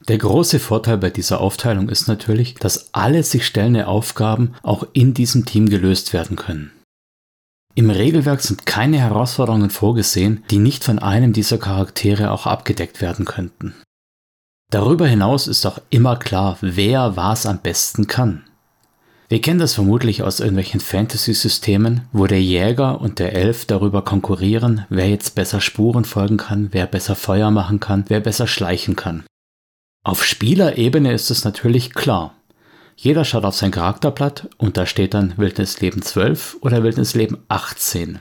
[0.07, 5.13] Der große Vorteil bei dieser Aufteilung ist natürlich, dass alle sich stellende Aufgaben auch in
[5.13, 6.71] diesem Team gelöst werden können.
[7.75, 13.25] Im Regelwerk sind keine Herausforderungen vorgesehen, die nicht von einem dieser Charaktere auch abgedeckt werden
[13.25, 13.73] könnten.
[14.69, 18.43] Darüber hinaus ist auch immer klar, wer was am besten kann.
[19.33, 24.85] Wir kennen das vermutlich aus irgendwelchen Fantasy-Systemen, wo der Jäger und der Elf darüber konkurrieren,
[24.89, 29.23] wer jetzt besser Spuren folgen kann, wer besser Feuer machen kann, wer besser schleichen kann.
[30.03, 32.35] Auf Spielerebene ist es natürlich klar.
[32.95, 38.19] Jeder schaut auf sein Charakterblatt und da steht dann Wildnisleben 12 oder Wildnisleben 18.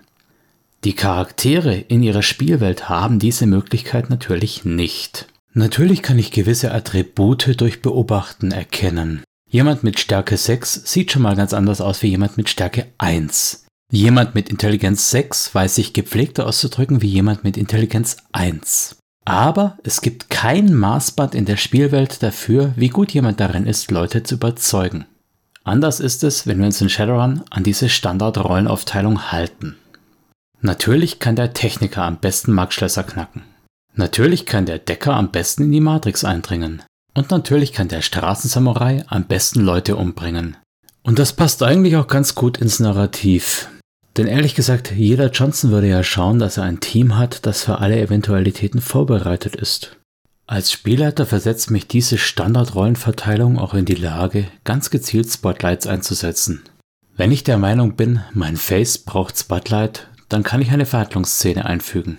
[0.84, 5.26] Die Charaktere in ihrer Spielwelt haben diese Möglichkeit natürlich nicht.
[5.52, 9.22] Natürlich kann ich gewisse Attribute durch Beobachten erkennen.
[9.52, 13.66] Jemand mit Stärke 6 sieht schon mal ganz anders aus wie jemand mit Stärke 1.
[13.92, 18.96] Jemand mit Intelligenz 6 weiß sich gepflegter auszudrücken wie jemand mit Intelligenz 1.
[19.26, 24.22] Aber es gibt kein Maßband in der Spielwelt dafür, wie gut jemand darin ist, Leute
[24.22, 25.04] zu überzeugen.
[25.64, 29.76] Anders ist es, wenn wir uns in Shadowrun an diese Standard-Rollenaufteilung halten.
[30.62, 33.42] Natürlich kann der Techniker am besten Marktschlösser knacken.
[33.96, 36.80] Natürlich kann der Decker am besten in die Matrix eindringen.
[37.14, 40.56] Und natürlich kann der Straßensamurai am besten Leute umbringen.
[41.02, 43.68] Und das passt eigentlich auch ganz gut ins Narrativ.
[44.16, 47.78] Denn ehrlich gesagt, jeder Johnson würde ja schauen, dass er ein Team hat, das für
[47.78, 49.96] alle Eventualitäten vorbereitet ist.
[50.46, 56.62] Als Spielleiter versetzt mich diese Standardrollenverteilung auch in die Lage, ganz gezielt Spotlights einzusetzen.
[57.16, 62.18] Wenn ich der Meinung bin, mein Face braucht Spotlight, dann kann ich eine Verhandlungsszene einfügen.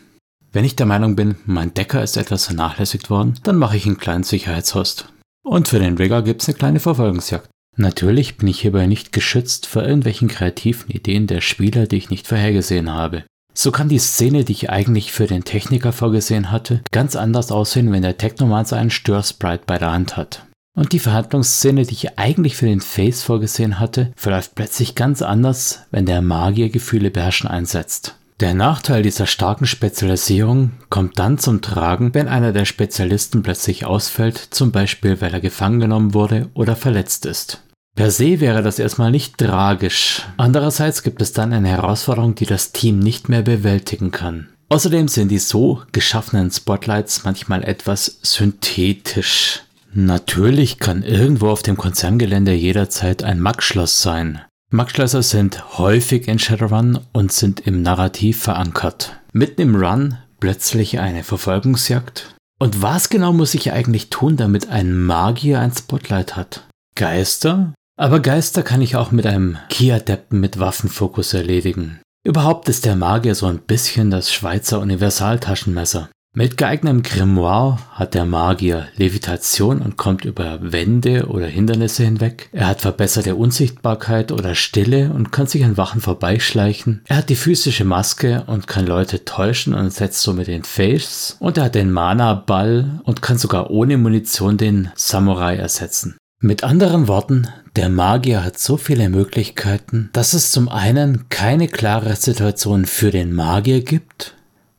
[0.54, 3.98] Wenn ich der Meinung bin, mein Decker ist etwas vernachlässigt worden, dann mache ich einen
[3.98, 5.12] kleinen Sicherheitshost.
[5.44, 7.50] Und für den Rigger gibt's eine kleine Verfolgungsjagd.
[7.76, 12.28] Natürlich bin ich hierbei nicht geschützt vor irgendwelchen kreativen Ideen der Spieler, die ich nicht
[12.28, 13.24] vorhergesehen habe.
[13.56, 17.92] So kann die Szene, die ich eigentlich für den Techniker vorgesehen hatte, ganz anders aussehen,
[17.92, 20.46] wenn der Technomancer einen Störsprite bei der Hand hat.
[20.76, 25.82] Und die Verhandlungsszene, die ich eigentlich für den Face vorgesehen hatte, verläuft plötzlich ganz anders,
[25.90, 28.16] wenn der Magier Gefühle beherrschen einsetzt.
[28.40, 34.38] Der Nachteil dieser starken Spezialisierung kommt dann zum Tragen, wenn einer der Spezialisten plötzlich ausfällt,
[34.38, 37.62] zum Beispiel weil er gefangen genommen wurde oder verletzt ist.
[37.96, 40.24] Per se wäre das erstmal nicht tragisch.
[40.38, 44.50] Andererseits gibt es dann eine Herausforderung, die das Team nicht mehr bewältigen kann.
[44.70, 49.62] Außerdem sind die so geschaffenen Spotlights manchmal etwas synthetisch.
[49.94, 54.42] Natürlich kann irgendwo auf dem Konzerngelände jederzeit ein Max-Schloss sein.
[54.74, 59.20] Max-Schlösser sind häufig in Shadowrun und sind im Narrativ verankert.
[59.32, 62.34] Mitten im Run plötzlich eine Verfolgungsjagd.
[62.60, 66.68] Und was genau muss ich eigentlich tun, damit ein Magier ein Spotlight hat?
[66.96, 67.76] Geister?
[68.00, 72.00] Aber Geister kann ich auch mit einem Key-Adepten mit Waffenfokus erledigen.
[72.26, 76.10] Überhaupt ist der Magier so ein bisschen das Schweizer Universaltaschenmesser.
[76.36, 82.50] Mit geeignetem Grimoire hat der Magier Levitation und kommt über Wände oder Hindernisse hinweg.
[82.52, 87.04] Er hat verbesserte Unsichtbarkeit oder Stille und kann sich an Wachen vorbeischleichen.
[87.08, 91.38] Er hat die physische Maske und kann Leute täuschen und setzt somit den Face.
[91.40, 96.18] Und er hat den Mana-Ball und kann sogar ohne Munition den Samurai ersetzen.
[96.40, 102.16] Mit anderen Worten, der Magier hat so viele Möglichkeiten, dass es zum einen keine klare
[102.16, 104.34] Situation für den Magier gibt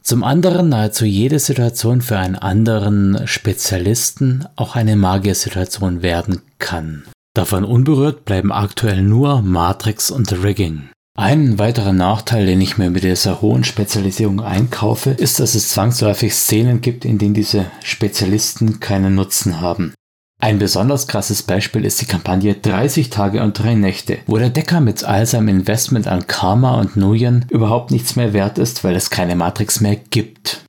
[0.05, 7.05] zum anderen nahezu jede Situation für einen anderen Spezialisten auch eine Magiersituation werden kann.
[7.35, 10.91] Davon unberührt bleiben aktuell nur Matrix und Rigging.
[11.17, 16.35] Ein weiterer Nachteil, den ich mir mit dieser hohen Spezialisierung einkaufe, ist, dass es zwangsläufig
[16.35, 19.95] Szenen gibt, in denen diese Spezialisten keinen Nutzen haben.
[20.41, 24.81] Ein besonders krasses Beispiel ist die Kampagne 30 Tage und 3 Nächte, wo der Decker
[24.81, 29.11] mit all seinem Investment an Karma und Nuyen überhaupt nichts mehr wert ist, weil es
[29.11, 30.65] keine Matrix mehr gibt.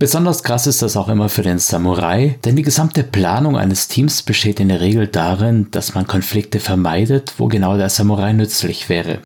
[0.00, 4.22] Besonders krass ist das auch immer für den Samurai, denn die gesamte Planung eines Teams
[4.22, 9.20] besteht in der Regel darin, dass man Konflikte vermeidet, wo genau der Samurai nützlich wäre.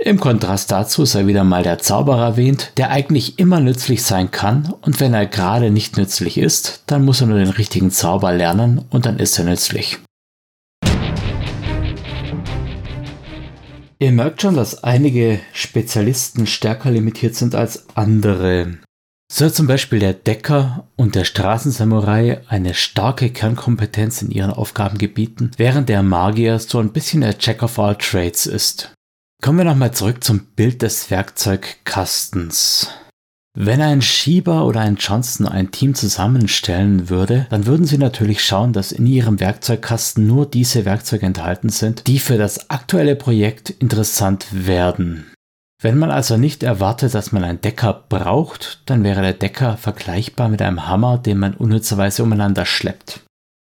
[0.00, 4.72] Im Kontrast dazu sei wieder mal der Zauberer erwähnt, der eigentlich immer nützlich sein kann
[4.80, 8.84] und wenn er gerade nicht nützlich ist, dann muss er nur den richtigen Zauber lernen
[8.90, 9.98] und dann ist er nützlich.
[13.98, 18.78] Ihr merkt schon, dass einige Spezialisten stärker limitiert sind als andere.
[19.30, 25.50] So hat zum Beispiel der Decker und der Straßensamurai eine starke Kernkompetenz in ihren Aufgabengebieten,
[25.56, 28.94] während der Magier so ein bisschen der Jack of all Trades ist.
[29.40, 32.90] Kommen wir nochmal zurück zum Bild des Werkzeugkastens.
[33.56, 38.72] Wenn ein Schieber oder ein Johnson ein Team zusammenstellen würde, dann würden sie natürlich schauen,
[38.72, 44.46] dass in ihrem Werkzeugkasten nur diese Werkzeuge enthalten sind, die für das aktuelle Projekt interessant
[44.50, 45.32] werden.
[45.80, 50.48] Wenn man also nicht erwartet, dass man einen Decker braucht, dann wäre der Decker vergleichbar
[50.48, 53.20] mit einem Hammer, den man unnützerweise umeinander schleppt.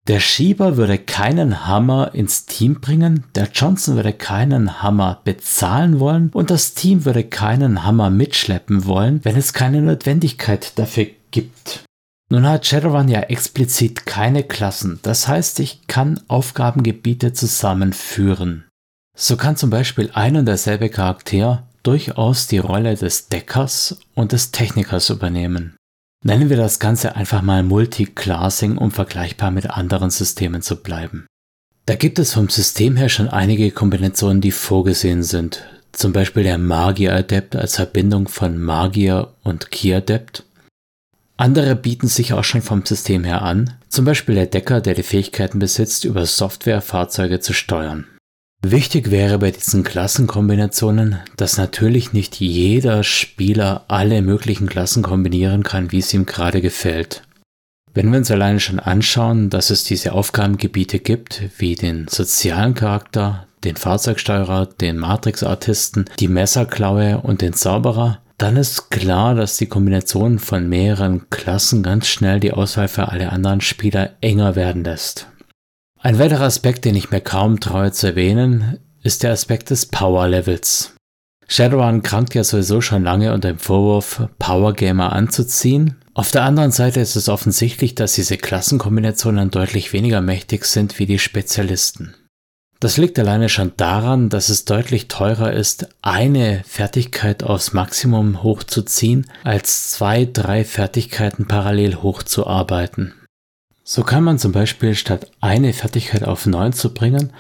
[0.09, 6.31] Der Schieber würde keinen Hammer ins Team bringen, der Johnson würde keinen Hammer bezahlen wollen
[6.33, 11.85] und das Team würde keinen Hammer mitschleppen wollen, wenn es keine Notwendigkeit dafür gibt.
[12.31, 18.65] Nun hat Shadowrun ja explizit keine Klassen, das heißt, ich kann Aufgabengebiete zusammenführen.
[19.17, 24.51] So kann zum Beispiel ein und derselbe Charakter durchaus die Rolle des Deckers und des
[24.51, 25.77] Technikers übernehmen.
[26.25, 31.27] Nennen wir das Ganze einfach mal Multiclassing, um vergleichbar mit anderen Systemen zu bleiben.
[31.87, 35.67] Da gibt es vom System her schon einige Kombinationen, die vorgesehen sind.
[35.91, 40.45] Zum Beispiel der Magier-Adept als Verbindung von Magier und Key-Adept.
[41.37, 45.03] Andere bieten sich auch schon vom System her an, zum Beispiel der Decker, der die
[45.03, 48.07] Fähigkeiten besitzt, über Software Fahrzeuge zu steuern.
[48.65, 55.91] Wichtig wäre bei diesen Klassenkombinationen, dass natürlich nicht jeder Spieler alle möglichen Klassen kombinieren kann,
[55.91, 57.23] wie es ihm gerade gefällt.
[57.93, 63.49] Wenn wir uns alleine schon anschauen, dass es diese Aufgabengebiete gibt, wie den sozialen Charakter,
[63.65, 70.39] den Fahrzeugsteuerer, den Matrix-Artisten, die Messerklaue und den Zauberer, dann ist klar, dass die Kombination
[70.39, 75.27] von mehreren Klassen ganz schnell die Auswahl für alle anderen Spieler enger werden lässt.
[76.05, 80.27] Ein weiterer Aspekt, den ich mir kaum traue zu erwähnen, ist der Aspekt des Power
[80.27, 80.97] Levels.
[81.47, 85.95] Shadowrun krankt ja sowieso schon lange unter dem Vorwurf, Power Gamer anzuziehen.
[86.13, 91.07] Auf der anderen Seite ist es offensichtlich, dass diese Klassenkombinationen deutlich weniger mächtig sind wie
[91.07, 92.15] die Spezialisten.
[92.81, 99.31] Das liegt alleine schon daran, dass es deutlich teurer ist, eine Fertigkeit aufs Maximum hochzuziehen,
[99.45, 103.15] als zwei, drei Fertigkeiten parallel hochzuarbeiten.
[103.85, 107.33] So kann man zum Beispiel statt eine Fertigkeit auf 9 zu bringen,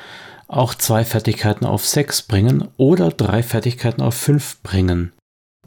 [0.48, 5.12] auch zwei Fertigkeiten auf 6 bringen oder drei Fertigkeiten auf 5 bringen.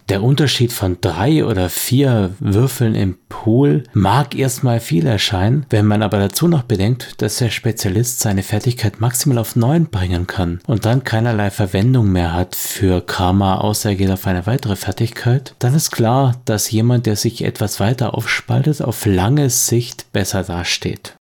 [0.07, 6.03] Der Unterschied von drei oder vier Würfeln im Pool mag erstmal viel erscheinen, wenn man
[6.03, 10.85] aber dazu noch bedenkt, dass der Spezialist seine Fertigkeit maximal auf 9 bringen kann und
[10.85, 15.73] dann keinerlei Verwendung mehr hat für Karma, außer er geht auf eine weitere Fertigkeit, dann
[15.73, 21.15] ist klar, dass jemand, der sich etwas weiter aufspaltet, auf lange Sicht besser dasteht.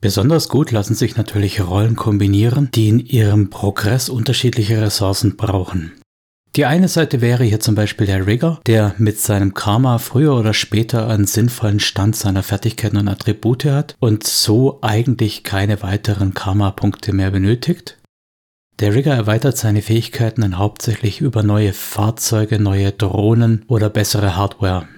[0.00, 5.92] Besonders gut lassen sich natürlich Rollen kombinieren, die in ihrem Progress unterschiedliche Ressourcen brauchen.
[6.56, 10.54] Die eine Seite wäre hier zum Beispiel der Rigger, der mit seinem Karma früher oder
[10.54, 17.12] später einen sinnvollen Stand seiner Fertigkeiten und Attribute hat und so eigentlich keine weiteren Karma-Punkte
[17.12, 17.98] mehr benötigt.
[18.80, 24.88] Der Rigger erweitert seine Fähigkeiten dann hauptsächlich über neue Fahrzeuge, neue Drohnen oder bessere Hardware.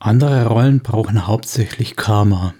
[0.00, 2.54] Andere Rollen brauchen hauptsächlich Karma.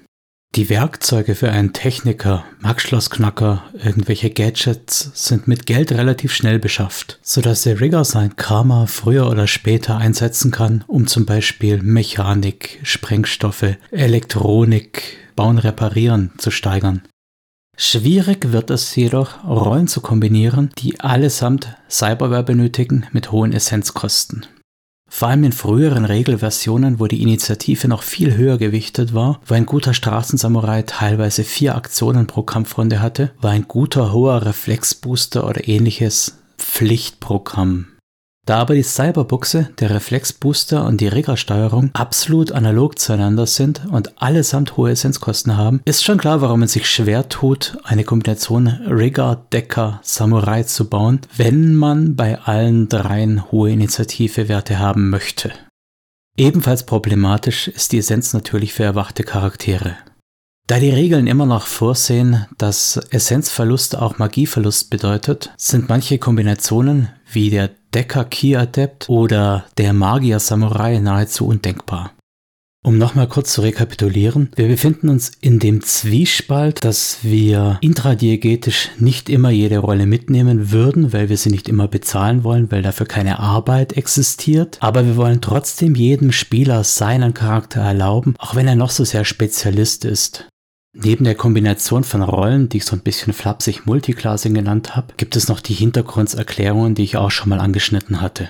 [0.57, 7.65] Die Werkzeuge für einen Techniker, Markschlossknacker, irgendwelche Gadgets sind mit Geld relativ schnell beschafft, sodass
[7.65, 15.19] der Rigger sein Karma früher oder später einsetzen kann, um zum Beispiel Mechanik, Sprengstoffe, Elektronik,
[15.37, 17.03] Bauen, Reparieren zu steigern.
[17.77, 24.47] Schwierig wird es jedoch, Rollen zu kombinieren, die allesamt Cyberware benötigen mit hohen Essenzkosten.
[25.19, 29.65] Vor allem in früheren Regelversionen, wo die Initiative noch viel höher gewichtet war, wo ein
[29.65, 36.37] guter Straßensamurai teilweise vier Aktionen pro Kampfrunde hatte, war ein guter hoher Reflexbooster oder ähnliches
[36.59, 37.96] Pflichtprogramm.
[38.47, 44.77] Da aber die Cyberbuchse, der Reflexbooster und die Riggersteuerung absolut analog zueinander sind und allesamt
[44.77, 49.99] hohe Essenzkosten haben, ist schon klar, warum man sich schwer tut, eine Kombination Rigger, Decker,
[50.05, 55.51] Samurai zu bauen, wenn man bei allen dreien hohe Initiativewerte haben möchte.
[56.39, 59.97] Ebenfalls problematisch ist die Essenz natürlich für erwachte Charaktere.
[60.69, 67.51] Da die Regeln immer noch vorsehen, dass Essenzverlust auch Magieverlust bedeutet, sind manche Kombinationen wie
[67.51, 72.13] der Decker Key Adept oder der Magier Samurai nahezu undenkbar.
[72.85, 79.31] Um nochmal kurz zu rekapitulieren, wir befinden uns in dem Zwiespalt, dass wir intradiegetisch nicht
[79.31, 83.39] immer jede Rolle mitnehmen würden, weil wir sie nicht immer bezahlen wollen, weil dafür keine
[83.39, 84.77] Arbeit existiert.
[84.81, 89.25] Aber wir wollen trotzdem jedem Spieler seinen Charakter erlauben, auch wenn er noch so sehr
[89.25, 90.47] Spezialist ist.
[90.99, 95.37] Neben der Kombination von Rollen, die ich so ein bisschen flapsig Multiclassing genannt habe, gibt
[95.37, 98.49] es noch die Hintergrundserklärungen, die ich auch schon mal angeschnitten hatte.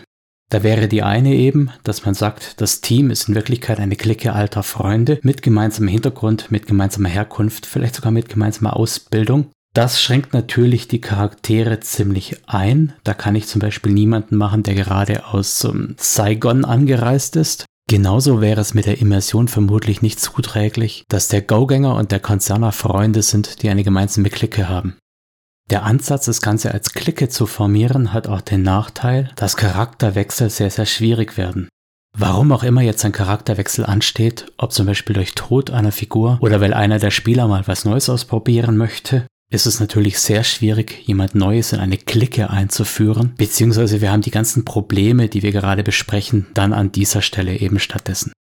[0.49, 4.33] Da wäre die eine eben, dass man sagt, das Team ist in Wirklichkeit eine Clique
[4.33, 9.51] alter Freunde mit gemeinsamem Hintergrund, mit gemeinsamer Herkunft, vielleicht sogar mit gemeinsamer Ausbildung.
[9.75, 12.93] Das schränkt natürlich die Charaktere ziemlich ein.
[13.03, 17.67] Da kann ich zum Beispiel niemanden machen, der gerade aus um, Saigon angereist ist.
[17.89, 22.73] Genauso wäre es mit der Immersion vermutlich nicht zuträglich, dass der Go-Gänger und der Konzerner
[22.73, 24.97] Freunde sind, die eine gemeinsame Clique haben.
[25.71, 30.71] Der Ansatz, das Ganze als Clique zu formieren, hat auch den Nachteil, dass Charakterwechsel sehr,
[30.71, 31.69] sehr schwierig werden.
[32.19, 36.61] Warum auch immer jetzt ein Charakterwechsel ansteht, ob zum Beispiel durch Tod einer Figur oder
[36.61, 41.35] weil einer der Spieler mal was Neues ausprobieren möchte, ist es natürlich sehr schwierig, jemand
[41.35, 46.47] Neues in eine Clique einzuführen, beziehungsweise wir haben die ganzen Probleme, die wir gerade besprechen,
[46.53, 48.33] dann an dieser Stelle eben stattdessen.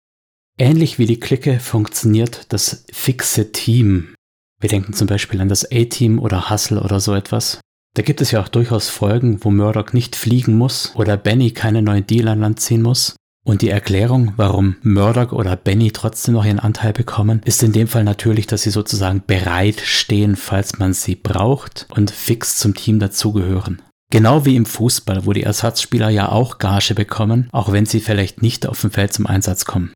[0.59, 4.15] Ähnlich wie die Clique funktioniert das fixe Team.
[4.60, 7.60] Wir denken zum Beispiel an das A-Team oder Hustle oder so etwas.
[7.94, 11.81] Da gibt es ja auch durchaus Folgen, wo Murdoch nicht fliegen muss oder Benny keine
[11.81, 13.15] neuen Deal an Land ziehen muss.
[13.47, 17.88] Und die Erklärung, warum Murdoch oder Benny trotzdem noch ihren Anteil bekommen, ist in dem
[17.88, 22.99] Fall natürlich, dass sie sozusagen bereit stehen, falls man sie braucht und fix zum Team
[22.99, 23.83] dazugehören.
[24.11, 28.40] Genau wie im Fußball, wo die Ersatzspieler ja auch Gage bekommen, auch wenn sie vielleicht
[28.40, 29.92] nicht auf dem Feld zum Einsatz kommen.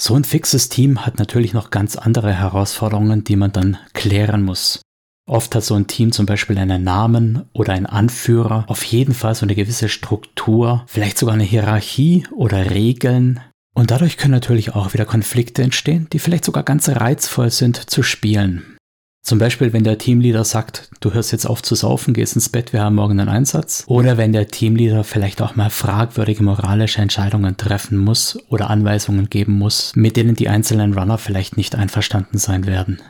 [0.00, 4.80] So ein fixes Team hat natürlich noch ganz andere Herausforderungen, die man dann klären muss.
[5.26, 9.34] Oft hat so ein Team zum Beispiel einen Namen oder einen Anführer, auf jeden Fall
[9.34, 13.40] so eine gewisse Struktur, vielleicht sogar eine Hierarchie oder Regeln.
[13.72, 18.02] Und dadurch können natürlich auch wieder Konflikte entstehen, die vielleicht sogar ganz reizvoll sind zu
[18.02, 18.76] spielen.
[19.22, 22.72] Zum Beispiel, wenn der Teamleader sagt, du hörst jetzt auf zu saufen, gehst ins Bett,
[22.72, 23.84] wir haben morgen einen Einsatz.
[23.86, 29.58] Oder wenn der Teamleader vielleicht auch mal fragwürdige moralische Entscheidungen treffen muss oder Anweisungen geben
[29.58, 33.00] muss, mit denen die einzelnen Runner vielleicht nicht einverstanden sein werden.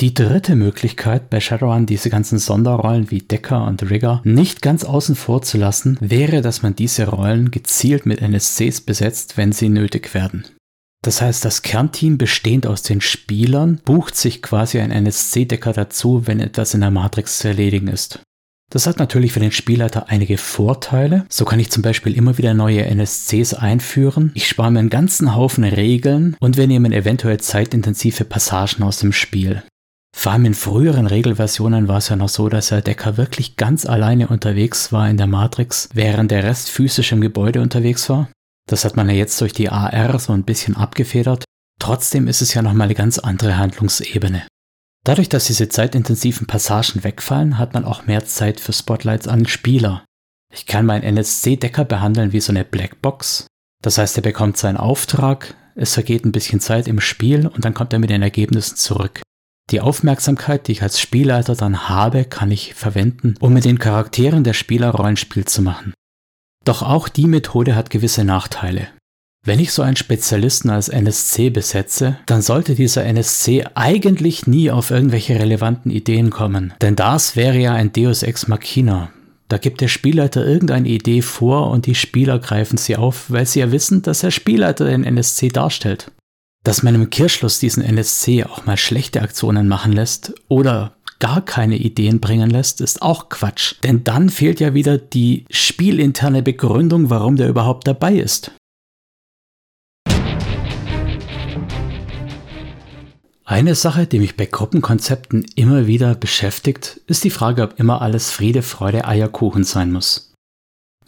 [0.00, 5.14] Die dritte Möglichkeit, bei Shadowrun diese ganzen Sonderrollen wie Decker und Rigger nicht ganz außen
[5.14, 10.14] vor zu lassen, wäre, dass man diese Rollen gezielt mit NSCs besetzt, wenn sie nötig
[10.14, 10.46] werden.
[11.02, 16.40] Das heißt, das Kernteam bestehend aus den Spielern bucht sich quasi ein NSC-Decker dazu, wenn
[16.40, 18.20] etwas in der Matrix zu erledigen ist.
[18.70, 21.26] Das hat natürlich für den Spielleiter einige Vorteile.
[21.28, 24.30] So kann ich zum Beispiel immer wieder neue NSCs einführen.
[24.34, 29.12] Ich spare mir einen ganzen Haufen Regeln und wir nehmen eventuell zeitintensive Passagen aus dem
[29.12, 29.62] Spiel.
[30.16, 33.86] Vor allem in früheren Regelversionen war es ja noch so, dass der Decker wirklich ganz
[33.86, 38.28] alleine unterwegs war in der Matrix, während der Rest physisch im Gebäude unterwegs war.
[38.68, 41.44] Das hat man ja jetzt durch die AR so ein bisschen abgefedert.
[41.80, 44.46] Trotzdem ist es ja nochmal eine ganz andere Handlungsebene.
[45.04, 50.04] Dadurch, dass diese zeitintensiven Passagen wegfallen, hat man auch mehr Zeit für Spotlights an Spieler.
[50.52, 53.46] Ich kann meinen NSC-Decker behandeln wie so eine Blackbox.
[53.82, 57.72] Das heißt, er bekommt seinen Auftrag, es vergeht ein bisschen Zeit im Spiel und dann
[57.72, 59.22] kommt er mit den Ergebnissen zurück.
[59.70, 64.42] Die Aufmerksamkeit, die ich als Spielleiter dann habe, kann ich verwenden, um mit den Charakteren
[64.42, 65.94] der Spieler Rollenspiel zu machen.
[66.64, 68.88] Doch auch die Methode hat gewisse Nachteile.
[69.46, 74.90] Wenn ich so einen Spezialisten als NSC besetze, dann sollte dieser NSC eigentlich nie auf
[74.90, 76.74] irgendwelche relevanten Ideen kommen.
[76.82, 79.10] Denn das wäre ja ein Deus Ex Machina.
[79.48, 83.60] Da gibt der Spielleiter irgendeine Idee vor und die Spieler greifen sie auf, weil sie
[83.60, 86.10] ja wissen, dass der Spielleiter den NSC darstellt.
[86.62, 91.76] Dass man im Kirschschluss diesen NSC auch mal schlechte Aktionen machen lässt oder gar keine
[91.76, 93.76] Ideen bringen lässt, ist auch Quatsch.
[93.82, 98.52] Denn dann fehlt ja wieder die spielinterne Begründung, warum der überhaupt dabei ist.
[103.46, 108.30] Eine Sache, die mich bei Gruppenkonzepten immer wieder beschäftigt, ist die Frage, ob immer alles
[108.30, 110.29] Friede, Freude, Eierkuchen sein muss.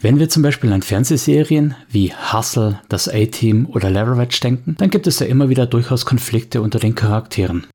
[0.03, 5.07] Wenn wir zum Beispiel an Fernsehserien wie Hustle, das A-Team oder Leverage denken, dann gibt
[5.07, 7.69] es ja immer wieder durchaus Konflikte unter den Charakteren.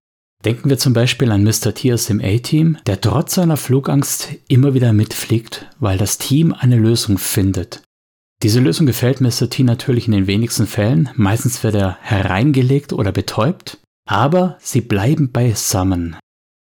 [0.44, 1.74] Denken wir zum Beispiel an Mr.
[1.74, 6.76] T aus dem A-Team, der trotz seiner Flugangst immer wieder mitfliegt, weil das Team eine
[6.76, 7.82] Lösung findet.
[8.44, 9.50] Diese Lösung gefällt Mr.
[9.50, 15.32] T natürlich in den wenigsten Fällen, meistens wird er hereingelegt oder betäubt, aber sie bleiben
[15.32, 16.18] beisammen.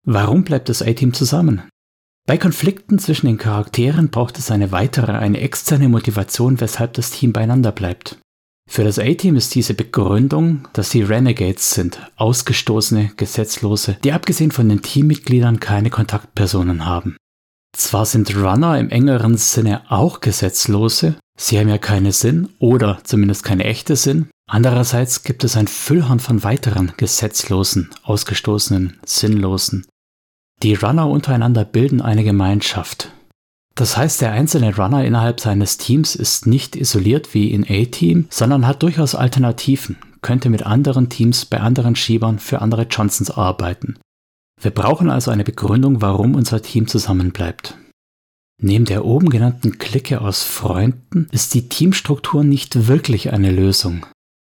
[0.05, 1.63] Warum bleibt das A-Team zusammen?
[2.27, 7.33] Bei Konflikten zwischen den Charakteren braucht es eine weitere, eine externe Motivation, weshalb das Team
[7.33, 8.17] beieinander bleibt.
[8.67, 14.67] Für das A-Team ist diese Begründung, dass sie Renegades sind, ausgestoßene, Gesetzlose, die abgesehen von
[14.67, 17.15] den Teammitgliedern keine Kontaktpersonen haben.
[17.77, 23.43] Zwar sind Runner im engeren Sinne auch Gesetzlose, sie haben ja keine Sinn oder zumindest
[23.43, 24.29] keine echte Sinn.
[24.49, 29.85] Andererseits gibt es ein Füllhorn von weiteren Gesetzlosen, Ausgestoßenen, Sinnlosen,
[30.63, 33.11] die Runner untereinander bilden eine Gemeinschaft.
[33.75, 38.65] Das heißt, der einzelne Runner innerhalb seines Teams ist nicht isoliert wie in A-Team, sondern
[38.65, 43.99] hat durchaus Alternativen, könnte mit anderen Teams bei anderen Schiebern für andere Johnsons arbeiten.
[44.61, 47.77] Wir brauchen also eine Begründung, warum unser Team zusammenbleibt.
[48.61, 54.05] Neben der oben genannten Clique aus Freunden ist die Teamstruktur nicht wirklich eine Lösung.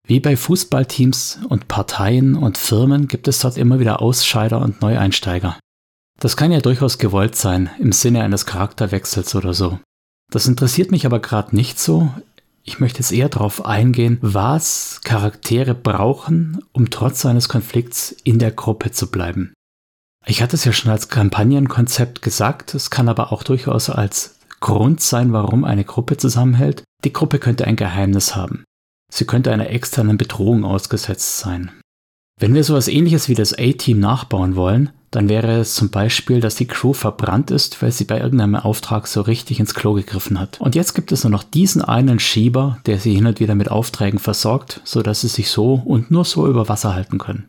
[0.05, 5.57] Wie bei Fußballteams und Parteien und Firmen gibt es dort immer wieder Ausscheider und Neueinsteiger.
[6.22, 9.80] Das kann ja durchaus gewollt sein, im Sinne eines Charakterwechsels oder so.
[10.30, 12.14] Das interessiert mich aber gerade nicht so.
[12.62, 18.52] Ich möchte jetzt eher darauf eingehen, was Charaktere brauchen, um trotz eines Konflikts in der
[18.52, 19.52] Gruppe zu bleiben.
[20.24, 25.00] Ich hatte es ja schon als Kampagnenkonzept gesagt, es kann aber auch durchaus als Grund
[25.00, 26.84] sein, warum eine Gruppe zusammenhält.
[27.02, 28.62] Die Gruppe könnte ein Geheimnis haben.
[29.12, 31.72] Sie könnte einer externen Bedrohung ausgesetzt sein.
[32.43, 36.57] Wenn wir sowas ähnliches wie das A-Team nachbauen wollen, dann wäre es zum Beispiel, dass
[36.57, 40.61] die Crew verbrannt ist, weil sie bei irgendeinem Auftrag so richtig ins Klo gegriffen hat.
[40.61, 43.70] Und jetzt gibt es nur noch diesen einen Schieber, der sie hin und wieder mit
[43.70, 47.49] Aufträgen versorgt, sodass sie sich so und nur so über Wasser halten können.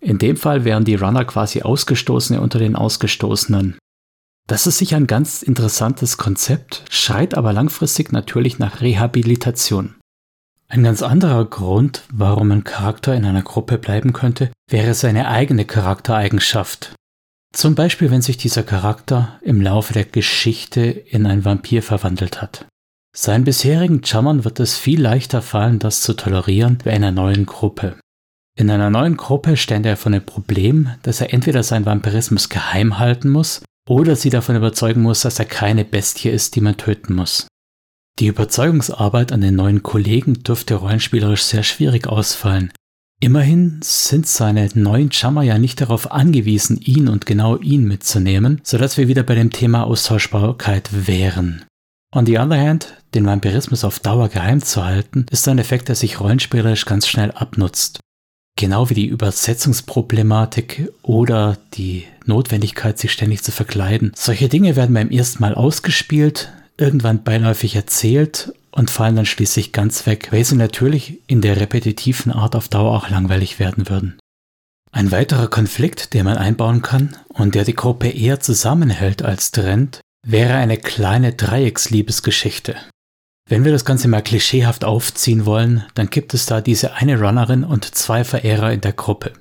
[0.00, 3.76] In dem Fall wären die Runner quasi Ausgestoßene unter den Ausgestoßenen.
[4.48, 9.96] Das ist sicher ein ganz interessantes Konzept, schreit aber langfristig natürlich nach Rehabilitation.
[10.72, 15.66] Ein ganz anderer Grund, warum ein Charakter in einer Gruppe bleiben könnte, wäre seine eigene
[15.66, 16.94] Charaktereigenschaft.
[17.54, 22.64] Zum Beispiel, wenn sich dieser Charakter im Laufe der Geschichte in ein Vampir verwandelt hat.
[23.14, 27.96] Seinen bisherigen Jammern wird es viel leichter fallen, das zu tolerieren bei einer neuen Gruppe.
[28.58, 32.98] In einer neuen Gruppe stände er vor dem Problem, dass er entweder seinen Vampirismus geheim
[32.98, 37.14] halten muss oder sie davon überzeugen muss, dass er keine Bestie ist, die man töten
[37.14, 37.46] muss.
[38.18, 42.72] Die Überzeugungsarbeit an den neuen Kollegen dürfte rollenspielerisch sehr schwierig ausfallen,
[43.22, 48.98] Immerhin sind seine neuen Chummer ja nicht darauf angewiesen, ihn und genau ihn mitzunehmen, sodass
[48.98, 51.64] wir wieder bei dem Thema Austauschbarkeit wären.
[52.12, 55.94] On the other hand, den Vampirismus auf Dauer geheim zu halten, ist ein Effekt, der
[55.94, 58.00] sich rollenspielerisch ganz schnell abnutzt.
[58.58, 64.10] Genau wie die Übersetzungsproblematik oder die Notwendigkeit, sich ständig zu verkleiden.
[64.16, 66.52] Solche Dinge werden beim ersten Mal ausgespielt,
[66.82, 72.32] irgendwann beiläufig erzählt und fallen dann schließlich ganz weg, weil sie natürlich in der repetitiven
[72.32, 74.18] Art auf Dauer auch langweilig werden würden.
[74.90, 80.00] Ein weiterer Konflikt, den man einbauen kann und der die Gruppe eher zusammenhält als trennt,
[80.26, 82.76] wäre eine kleine Dreiecksliebesgeschichte.
[83.48, 87.64] Wenn wir das Ganze mal klischeehaft aufziehen wollen, dann gibt es da diese eine Runnerin
[87.64, 89.32] und zwei Verehrer in der Gruppe.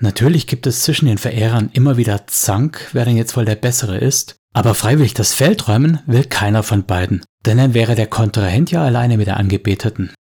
[0.00, 3.98] Natürlich gibt es zwischen den Verehrern immer wieder Zank, wer denn jetzt wohl der Bessere
[3.98, 8.70] ist, aber freiwillig das Feld räumen will keiner von beiden, denn dann wäre der Kontrahent
[8.70, 10.12] ja alleine mit der Angebeteten.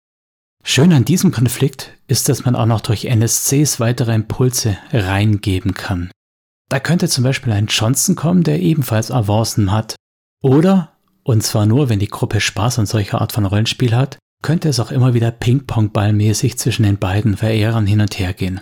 [0.63, 6.11] Schön an diesem Konflikt ist, dass man auch noch durch NSCs weitere Impulse reingeben kann.
[6.69, 9.97] Da könnte zum Beispiel ein Johnson kommen, der ebenfalls Avancen hat.
[10.43, 10.93] Oder,
[11.25, 14.81] und zwar nur, wenn die Gruppe Spaß an solcher Art von Rollenspiel hat, könnte es
[14.81, 18.61] auch immer wieder Ping-Pong-Ballmäßig zwischen den beiden Verehrern hin und her gehen.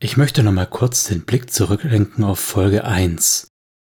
[0.00, 3.48] Ich möchte nochmal kurz den Blick zurücklenken auf Folge 1.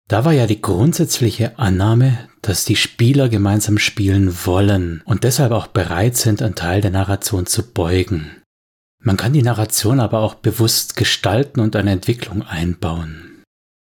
[0.08, 5.68] Da war ja die grundsätzliche Annahme, dass die Spieler gemeinsam spielen wollen und deshalb auch
[5.68, 8.42] bereit sind, einen Teil der Narration zu beugen.
[9.00, 13.31] Man kann die Narration aber auch bewusst gestalten und eine Entwicklung einbauen.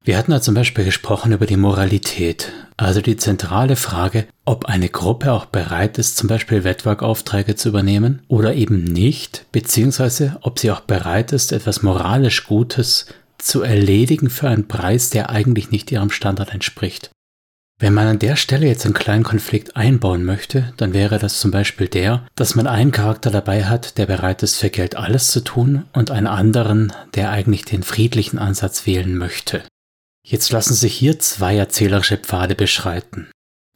[0.05, 4.89] Wir hatten da zum Beispiel gesprochen über die Moralität, also die zentrale Frage, ob eine
[4.89, 10.73] Gruppe auch bereit ist, zum Beispiel Wettworkaufträge zu übernehmen oder eben nicht, beziehungsweise ob sie
[10.73, 13.07] auch bereit ist, etwas moralisch Gutes
[13.39, 17.11] zu erledigen für einen Preis, der eigentlich nicht ihrem Standard entspricht.
[17.79, 21.53] Wenn man an der Stelle jetzt einen kleinen Konflikt einbauen möchte, dann wäre das zum
[21.53, 25.43] Beispiel der, dass man einen Charakter dabei hat, der bereit ist, für Geld alles zu
[25.43, 29.63] tun, und einen anderen, der eigentlich den friedlichen Ansatz wählen möchte.
[30.25, 33.31] Jetzt lassen sich hier zwei erzählerische Pfade beschreiten.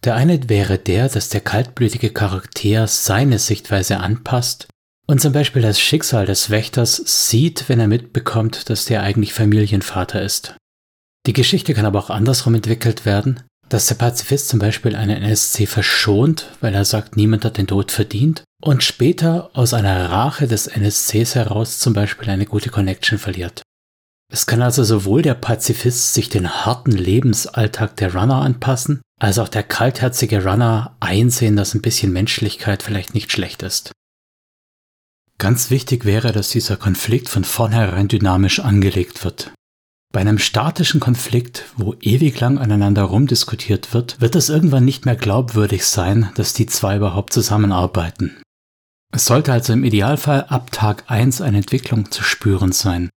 [0.05, 4.69] Der eine wäre der, dass der kaltblütige Charakter seine Sichtweise anpasst
[5.09, 10.23] und zum Beispiel das Schicksal des Wächters sieht, wenn er mitbekommt, dass der eigentlich Familienvater
[10.23, 10.55] ist.
[11.27, 15.67] Die Geschichte kann aber auch andersrum entwickelt werden, dass der Pazifist zum Beispiel einen NSC
[15.67, 20.69] verschont, weil er sagt, niemand hat den Tod verdient, und später aus einer Rache des
[20.69, 23.63] NSCs heraus zum Beispiel eine gute Connection verliert.
[24.33, 29.49] Es kann also sowohl der Pazifist sich den harten Lebensalltag der Runner anpassen, als auch
[29.49, 33.93] der kaltherzige Runner einsehen, dass ein bisschen Menschlichkeit vielleicht nicht schlecht ist.
[35.39, 39.53] Ganz wichtig wäre, dass dieser Konflikt von vornherein dynamisch angelegt wird.
[40.13, 45.17] Bei einem statischen Konflikt, wo ewig lang aneinander rumdiskutiert wird, wird es irgendwann nicht mehr
[45.17, 48.41] glaubwürdig sein, dass die zwei überhaupt zusammenarbeiten.
[49.13, 53.11] Es sollte also im Idealfall ab Tag 1 eine Entwicklung zu spüren sein.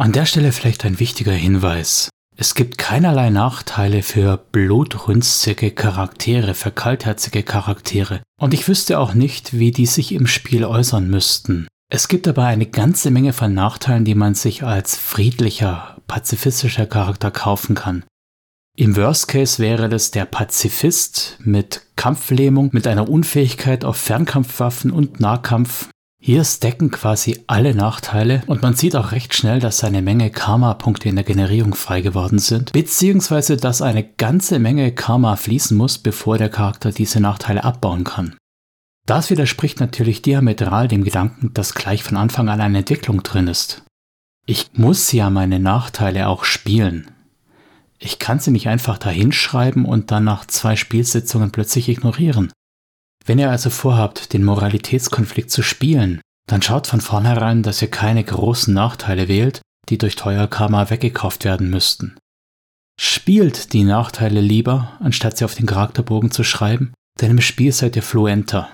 [0.00, 2.08] An der Stelle vielleicht ein wichtiger Hinweis.
[2.34, 8.22] Es gibt keinerlei Nachteile für blutrünstige Charaktere, für kaltherzige Charaktere.
[8.40, 11.68] Und ich wüsste auch nicht, wie die sich im Spiel äußern müssten.
[11.92, 17.30] Es gibt aber eine ganze Menge von Nachteilen, die man sich als friedlicher, pazifistischer Charakter
[17.30, 18.04] kaufen kann.
[18.78, 25.20] Im Worst Case wäre das der Pazifist mit Kampflähmung, mit einer Unfähigkeit auf Fernkampfwaffen und
[25.20, 25.90] Nahkampf,
[26.22, 31.08] hier stacken quasi alle Nachteile und man sieht auch recht schnell, dass eine Menge Karma-Punkte
[31.08, 36.36] in der Generierung frei geworden sind, beziehungsweise dass eine ganze Menge Karma fließen muss, bevor
[36.36, 38.36] der Charakter diese Nachteile abbauen kann.
[39.06, 43.82] Das widerspricht natürlich diametral dem Gedanken, dass gleich von Anfang an eine Entwicklung drin ist.
[44.44, 47.10] Ich muss ja meine Nachteile auch spielen.
[47.98, 52.52] Ich kann sie nicht einfach dahinschreiben und dann nach zwei Spielsitzungen plötzlich ignorieren.
[53.24, 58.24] Wenn ihr also vorhabt, den Moralitätskonflikt zu spielen, dann schaut von vornherein, dass ihr keine
[58.24, 62.16] großen Nachteile wählt, die durch teuer Karma weggekauft werden müssten.
[63.00, 67.96] Spielt die Nachteile lieber, anstatt sie auf den Charakterbogen zu schreiben, denn im Spiel seid
[67.96, 68.68] ihr fluenter.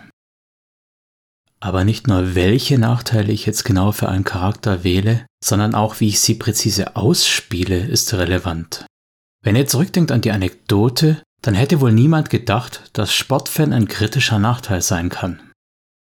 [1.61, 6.09] Aber nicht nur welche Nachteile ich jetzt genau für einen Charakter wähle, sondern auch wie
[6.09, 8.85] ich sie präzise ausspiele, ist relevant.
[9.43, 14.39] Wenn ihr zurückdenkt an die Anekdote, dann hätte wohl niemand gedacht, dass Sportfan ein kritischer
[14.39, 15.41] Nachteil sein kann.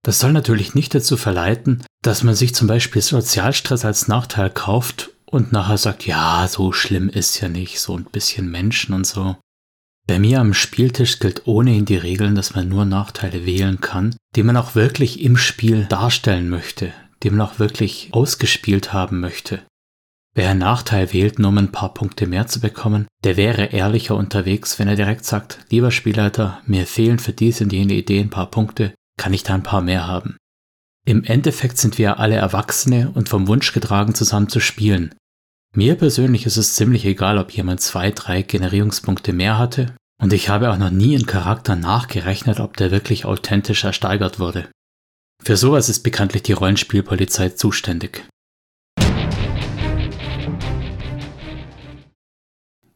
[0.03, 5.11] Das soll natürlich nicht dazu verleiten, dass man sich zum Beispiel Sozialstress als Nachteil kauft
[5.25, 9.37] und nachher sagt, ja, so schlimm ist ja nicht, so ein bisschen Menschen und so.
[10.07, 14.43] Bei mir am Spieltisch gilt ohnehin die Regeln, dass man nur Nachteile wählen kann, die
[14.43, 16.91] man auch wirklich im Spiel darstellen möchte,
[17.23, 19.61] die man auch wirklich ausgespielt haben möchte.
[20.33, 24.15] Wer einen Nachteil wählt, nur um ein paar Punkte mehr zu bekommen, der wäre ehrlicher
[24.15, 28.29] unterwegs, wenn er direkt sagt, lieber Spielleiter, mir fehlen für diese und jene Idee ein
[28.29, 30.37] paar Punkte, kann ich da ein paar mehr haben.
[31.05, 35.15] Im Endeffekt sind wir alle Erwachsene und vom Wunsch getragen, zusammen zu spielen.
[35.75, 40.49] Mir persönlich ist es ziemlich egal, ob jemand zwei, drei Generierungspunkte mehr hatte, und ich
[40.49, 44.69] habe auch noch nie in Charakter nachgerechnet, ob der wirklich authentisch ersteigert wurde.
[45.43, 48.23] Für sowas ist bekanntlich die Rollenspielpolizei zuständig.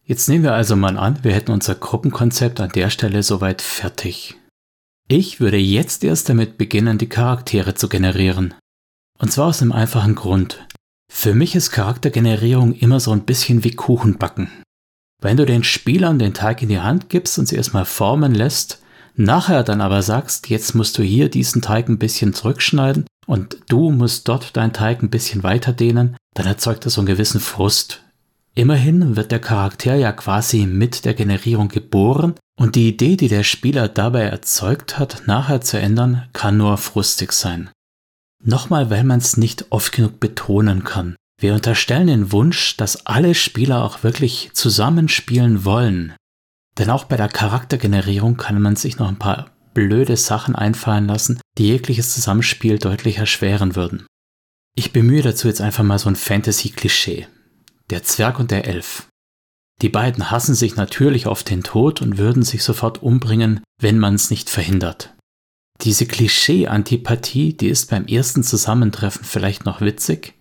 [0.08, 4.36] Jetzt nehmen wir also mal an, wir hätten unser Gruppenkonzept an der Stelle soweit fertig.
[5.08, 8.54] Ich würde jetzt erst damit beginnen, die Charaktere zu generieren.
[9.18, 10.68] Und zwar aus einem einfachen Grund.
[11.12, 14.50] Für mich ist Charaktergenerierung immer so ein bisschen wie Kuchenbacken.
[15.24, 18.84] Wenn du den Spielern den Teig in die Hand gibst und sie erstmal formen lässt,
[19.16, 23.90] nachher dann aber sagst, jetzt musst du hier diesen Teig ein bisschen zurückschneiden und du
[23.90, 28.05] musst dort deinen Teig ein bisschen weiter dehnen, dann erzeugt das so einen gewissen Frust.
[28.58, 33.44] Immerhin wird der Charakter ja quasi mit der Generierung geboren und die Idee, die der
[33.44, 37.70] Spieler dabei erzeugt hat, nachher zu ändern, kann nur frustig sein.
[38.42, 41.18] Nochmal, weil man es nicht oft genug betonen kann.
[41.38, 46.14] Wir unterstellen den Wunsch, dass alle Spieler auch wirklich zusammenspielen wollen.
[46.78, 51.42] Denn auch bei der Charaktergenerierung kann man sich noch ein paar blöde Sachen einfallen lassen,
[51.58, 54.06] die jegliches Zusammenspiel deutlich erschweren würden.
[54.78, 57.28] Ich bemühe dazu jetzt einfach mal so ein Fantasy-Klischee
[57.90, 59.08] der Zwerg und der Elf.
[59.82, 64.16] Die beiden hassen sich natürlich auf den Tod und würden sich sofort umbringen, wenn man
[64.16, 65.14] es nicht verhindert.
[65.82, 70.36] Diese Klischee-Antipathie, die ist beim ersten Zusammentreffen vielleicht noch witzig,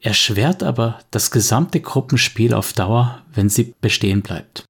[0.00, 4.64] erschwert aber das gesamte Gruppenspiel auf Dauer, wenn sie bestehen bleibt.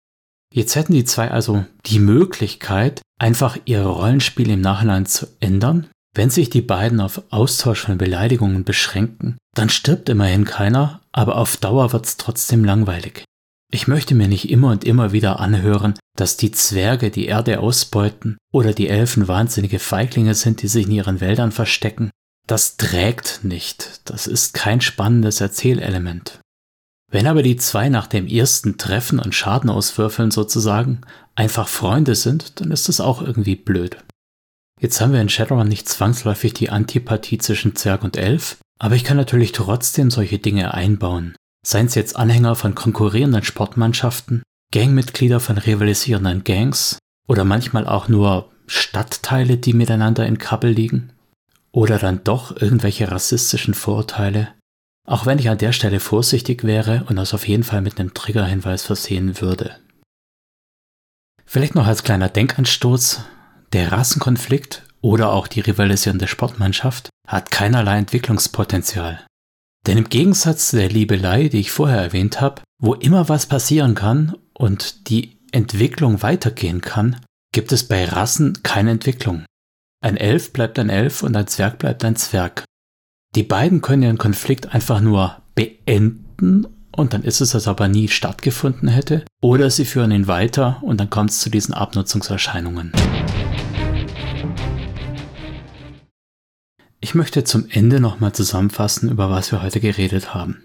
[0.52, 6.30] Jetzt hätten die zwei also die Möglichkeit, einfach ihr Rollenspiel im Nachhinein zu ändern wenn
[6.30, 11.92] sich die beiden auf Austausch von Beleidigungen beschränken, dann stirbt immerhin keiner, aber auf Dauer
[11.92, 13.24] wird's trotzdem langweilig.
[13.72, 18.38] Ich möchte mir nicht immer und immer wieder anhören, dass die Zwerge die Erde ausbeuten
[18.52, 22.10] oder die Elfen wahnsinnige Feiglinge sind, die sich in ihren Wäldern verstecken.
[22.46, 26.38] Das trägt nicht, das ist kein spannendes Erzählelement.
[27.10, 31.00] Wenn aber die zwei nach dem ersten Treffen und Schaden auswürfeln sozusagen
[31.34, 33.96] einfach Freunde sind, dann ist das auch irgendwie blöd.
[34.80, 39.04] Jetzt haben wir in Shadowrun nicht zwangsläufig die Antipathie zwischen Zwerg und Elf, aber ich
[39.04, 41.36] kann natürlich trotzdem solche Dinge einbauen.
[41.64, 48.50] Seien es jetzt Anhänger von konkurrierenden Sportmannschaften, Gangmitglieder von rivalisierenden Gangs oder manchmal auch nur
[48.66, 51.12] Stadtteile, die miteinander in Kappel liegen.
[51.70, 54.48] Oder dann doch irgendwelche rassistischen Vorurteile.
[55.06, 58.14] Auch wenn ich an der Stelle vorsichtig wäre und das auf jeden Fall mit einem
[58.14, 59.76] Triggerhinweis versehen würde.
[61.44, 63.20] Vielleicht noch als kleiner Denkanstoß,
[63.74, 69.26] der Rassenkonflikt oder auch die rivalisierende Sportmannschaft hat keinerlei Entwicklungspotenzial.
[69.86, 73.94] Denn im Gegensatz zu der Liebelei, die ich vorher erwähnt habe, wo immer was passieren
[73.94, 77.20] kann und die Entwicklung weitergehen kann,
[77.52, 79.44] gibt es bei Rassen keine Entwicklung.
[80.02, 82.64] Ein Elf bleibt ein Elf und ein Zwerg bleibt ein Zwerg.
[83.34, 87.88] Die beiden können ihren Konflikt einfach nur beenden und dann ist es, als ob er
[87.88, 92.92] nie stattgefunden hätte, oder sie führen ihn weiter und dann kommt es zu diesen Abnutzungserscheinungen.
[97.04, 100.62] Ich möchte zum Ende nochmal zusammenfassen, über was wir heute geredet haben.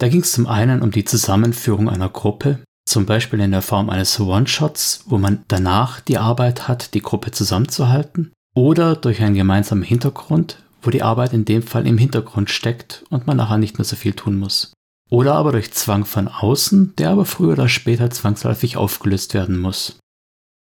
[0.00, 3.88] Da ging es zum einen um die Zusammenführung einer Gruppe, zum Beispiel in der Form
[3.88, 9.84] eines One-Shots, wo man danach die Arbeit hat, die Gruppe zusammenzuhalten, oder durch einen gemeinsamen
[9.84, 13.84] Hintergrund, wo die Arbeit in dem Fall im Hintergrund steckt und man nachher nicht mehr
[13.84, 14.72] so viel tun muss.
[15.10, 20.00] Oder aber durch Zwang von außen, der aber früher oder später zwangsläufig aufgelöst werden muss.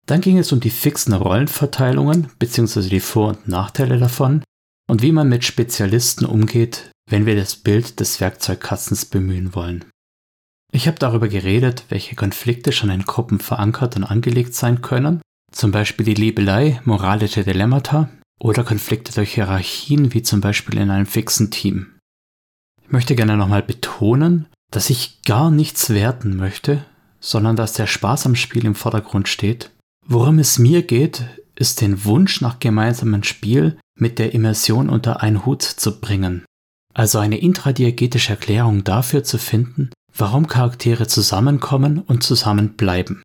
[0.05, 2.87] Dann ging es um die fixen Rollenverteilungen bzw.
[2.87, 4.43] die Vor- und Nachteile davon,
[4.87, 9.85] und wie man mit Spezialisten umgeht, wenn wir das Bild des Werkzeugkastens bemühen wollen.
[10.71, 15.21] Ich habe darüber geredet, welche Konflikte schon in Gruppen verankert und angelegt sein können,
[15.51, 18.09] zum Beispiel die Liebelei, moralische Dilemmata
[18.39, 21.97] oder Konflikte durch Hierarchien, wie zum Beispiel in einem fixen Team.
[22.83, 26.85] Ich möchte gerne nochmal betonen, dass ich gar nichts werten möchte,
[27.19, 29.71] sondern dass der Spaß am Spiel im Vordergrund steht.
[30.05, 31.23] Worum es mir geht,
[31.55, 36.45] ist den Wunsch nach gemeinsamen Spiel mit der Immersion unter einen Hut zu bringen.
[36.93, 43.21] Also eine intradiegetische Erklärung dafür zu finden, warum Charaktere zusammenkommen und zusammenbleiben.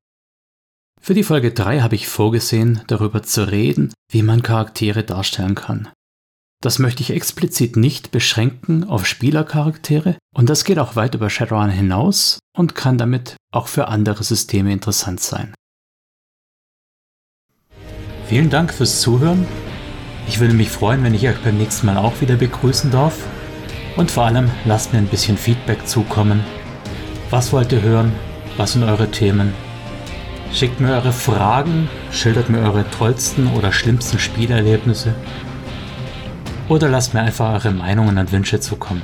[1.00, 5.88] Für die Folge 3 habe ich vorgesehen, darüber zu reden, wie man Charaktere darstellen kann.
[6.62, 11.70] Das möchte ich explizit nicht beschränken auf Spielercharaktere und das geht auch weit über Shadowrun
[11.70, 15.54] hinaus und kann damit auch für andere Systeme interessant sein.
[18.28, 19.44] Vielen Dank fürs Zuhören
[20.26, 23.14] ich würde mich freuen, wenn ich euch beim nächsten Mal auch wieder begrüßen darf.
[23.96, 26.44] Und vor allem lasst mir ein bisschen Feedback zukommen.
[27.30, 28.12] Was wollt ihr hören?
[28.56, 29.52] Was sind eure Themen?
[30.52, 35.14] Schickt mir eure Fragen schildert mir eure tollsten oder schlimmsten Spielerlebnisse
[36.68, 39.02] oder lasst mir einfach eure Meinungen und Wünsche zukommen.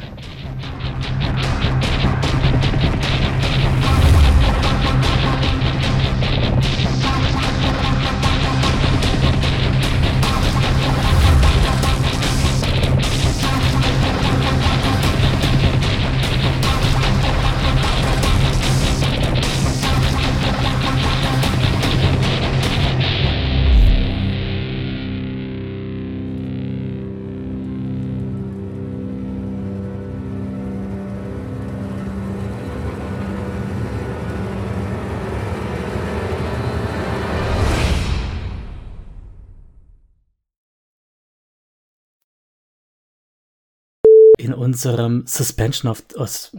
[44.59, 46.51] Unserem Suspension of, of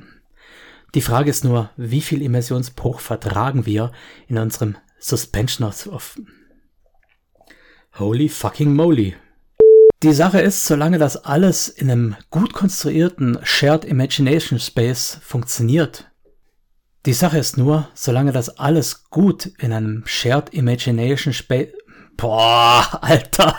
[0.95, 3.91] die Frage ist nur, wie viel Immersionsbruch vertragen wir
[4.28, 6.20] in unserem Suspension of, of
[7.97, 9.16] Holy fucking moly.
[10.02, 16.10] Die Sache ist, solange das alles in einem gut konstruierten Shared Imagination Space funktioniert,
[17.06, 21.70] die Sache ist nur, solange das alles gut in einem Shared Imagination Space,
[22.18, 23.56] boah, Alter.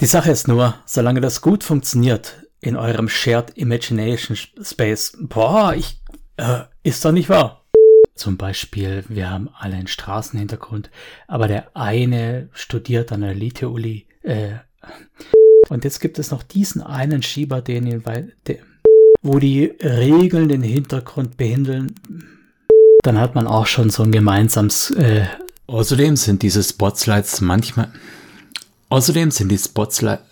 [0.00, 5.16] Die Sache ist nur, solange das gut funktioniert, in eurem Shared Imagination Space.
[5.20, 6.00] Boah, ich,
[6.36, 7.64] äh, ist doch nicht wahr.
[8.14, 10.90] Zum Beispiel, wir haben alle einen Straßenhintergrund,
[11.26, 14.52] aber der eine studiert an der Elite-Uli, äh,
[15.68, 18.56] und jetzt gibt es noch diesen einen Schieber, den ihn, weil, der,
[19.22, 21.94] wo die Regeln den Hintergrund behindeln.
[23.04, 25.26] Dann hat man auch schon so ein gemeinsames, äh,
[25.70, 27.92] Außerdem sind diese Spotlights manchmal,
[28.88, 30.24] außerdem sind die Spotlights,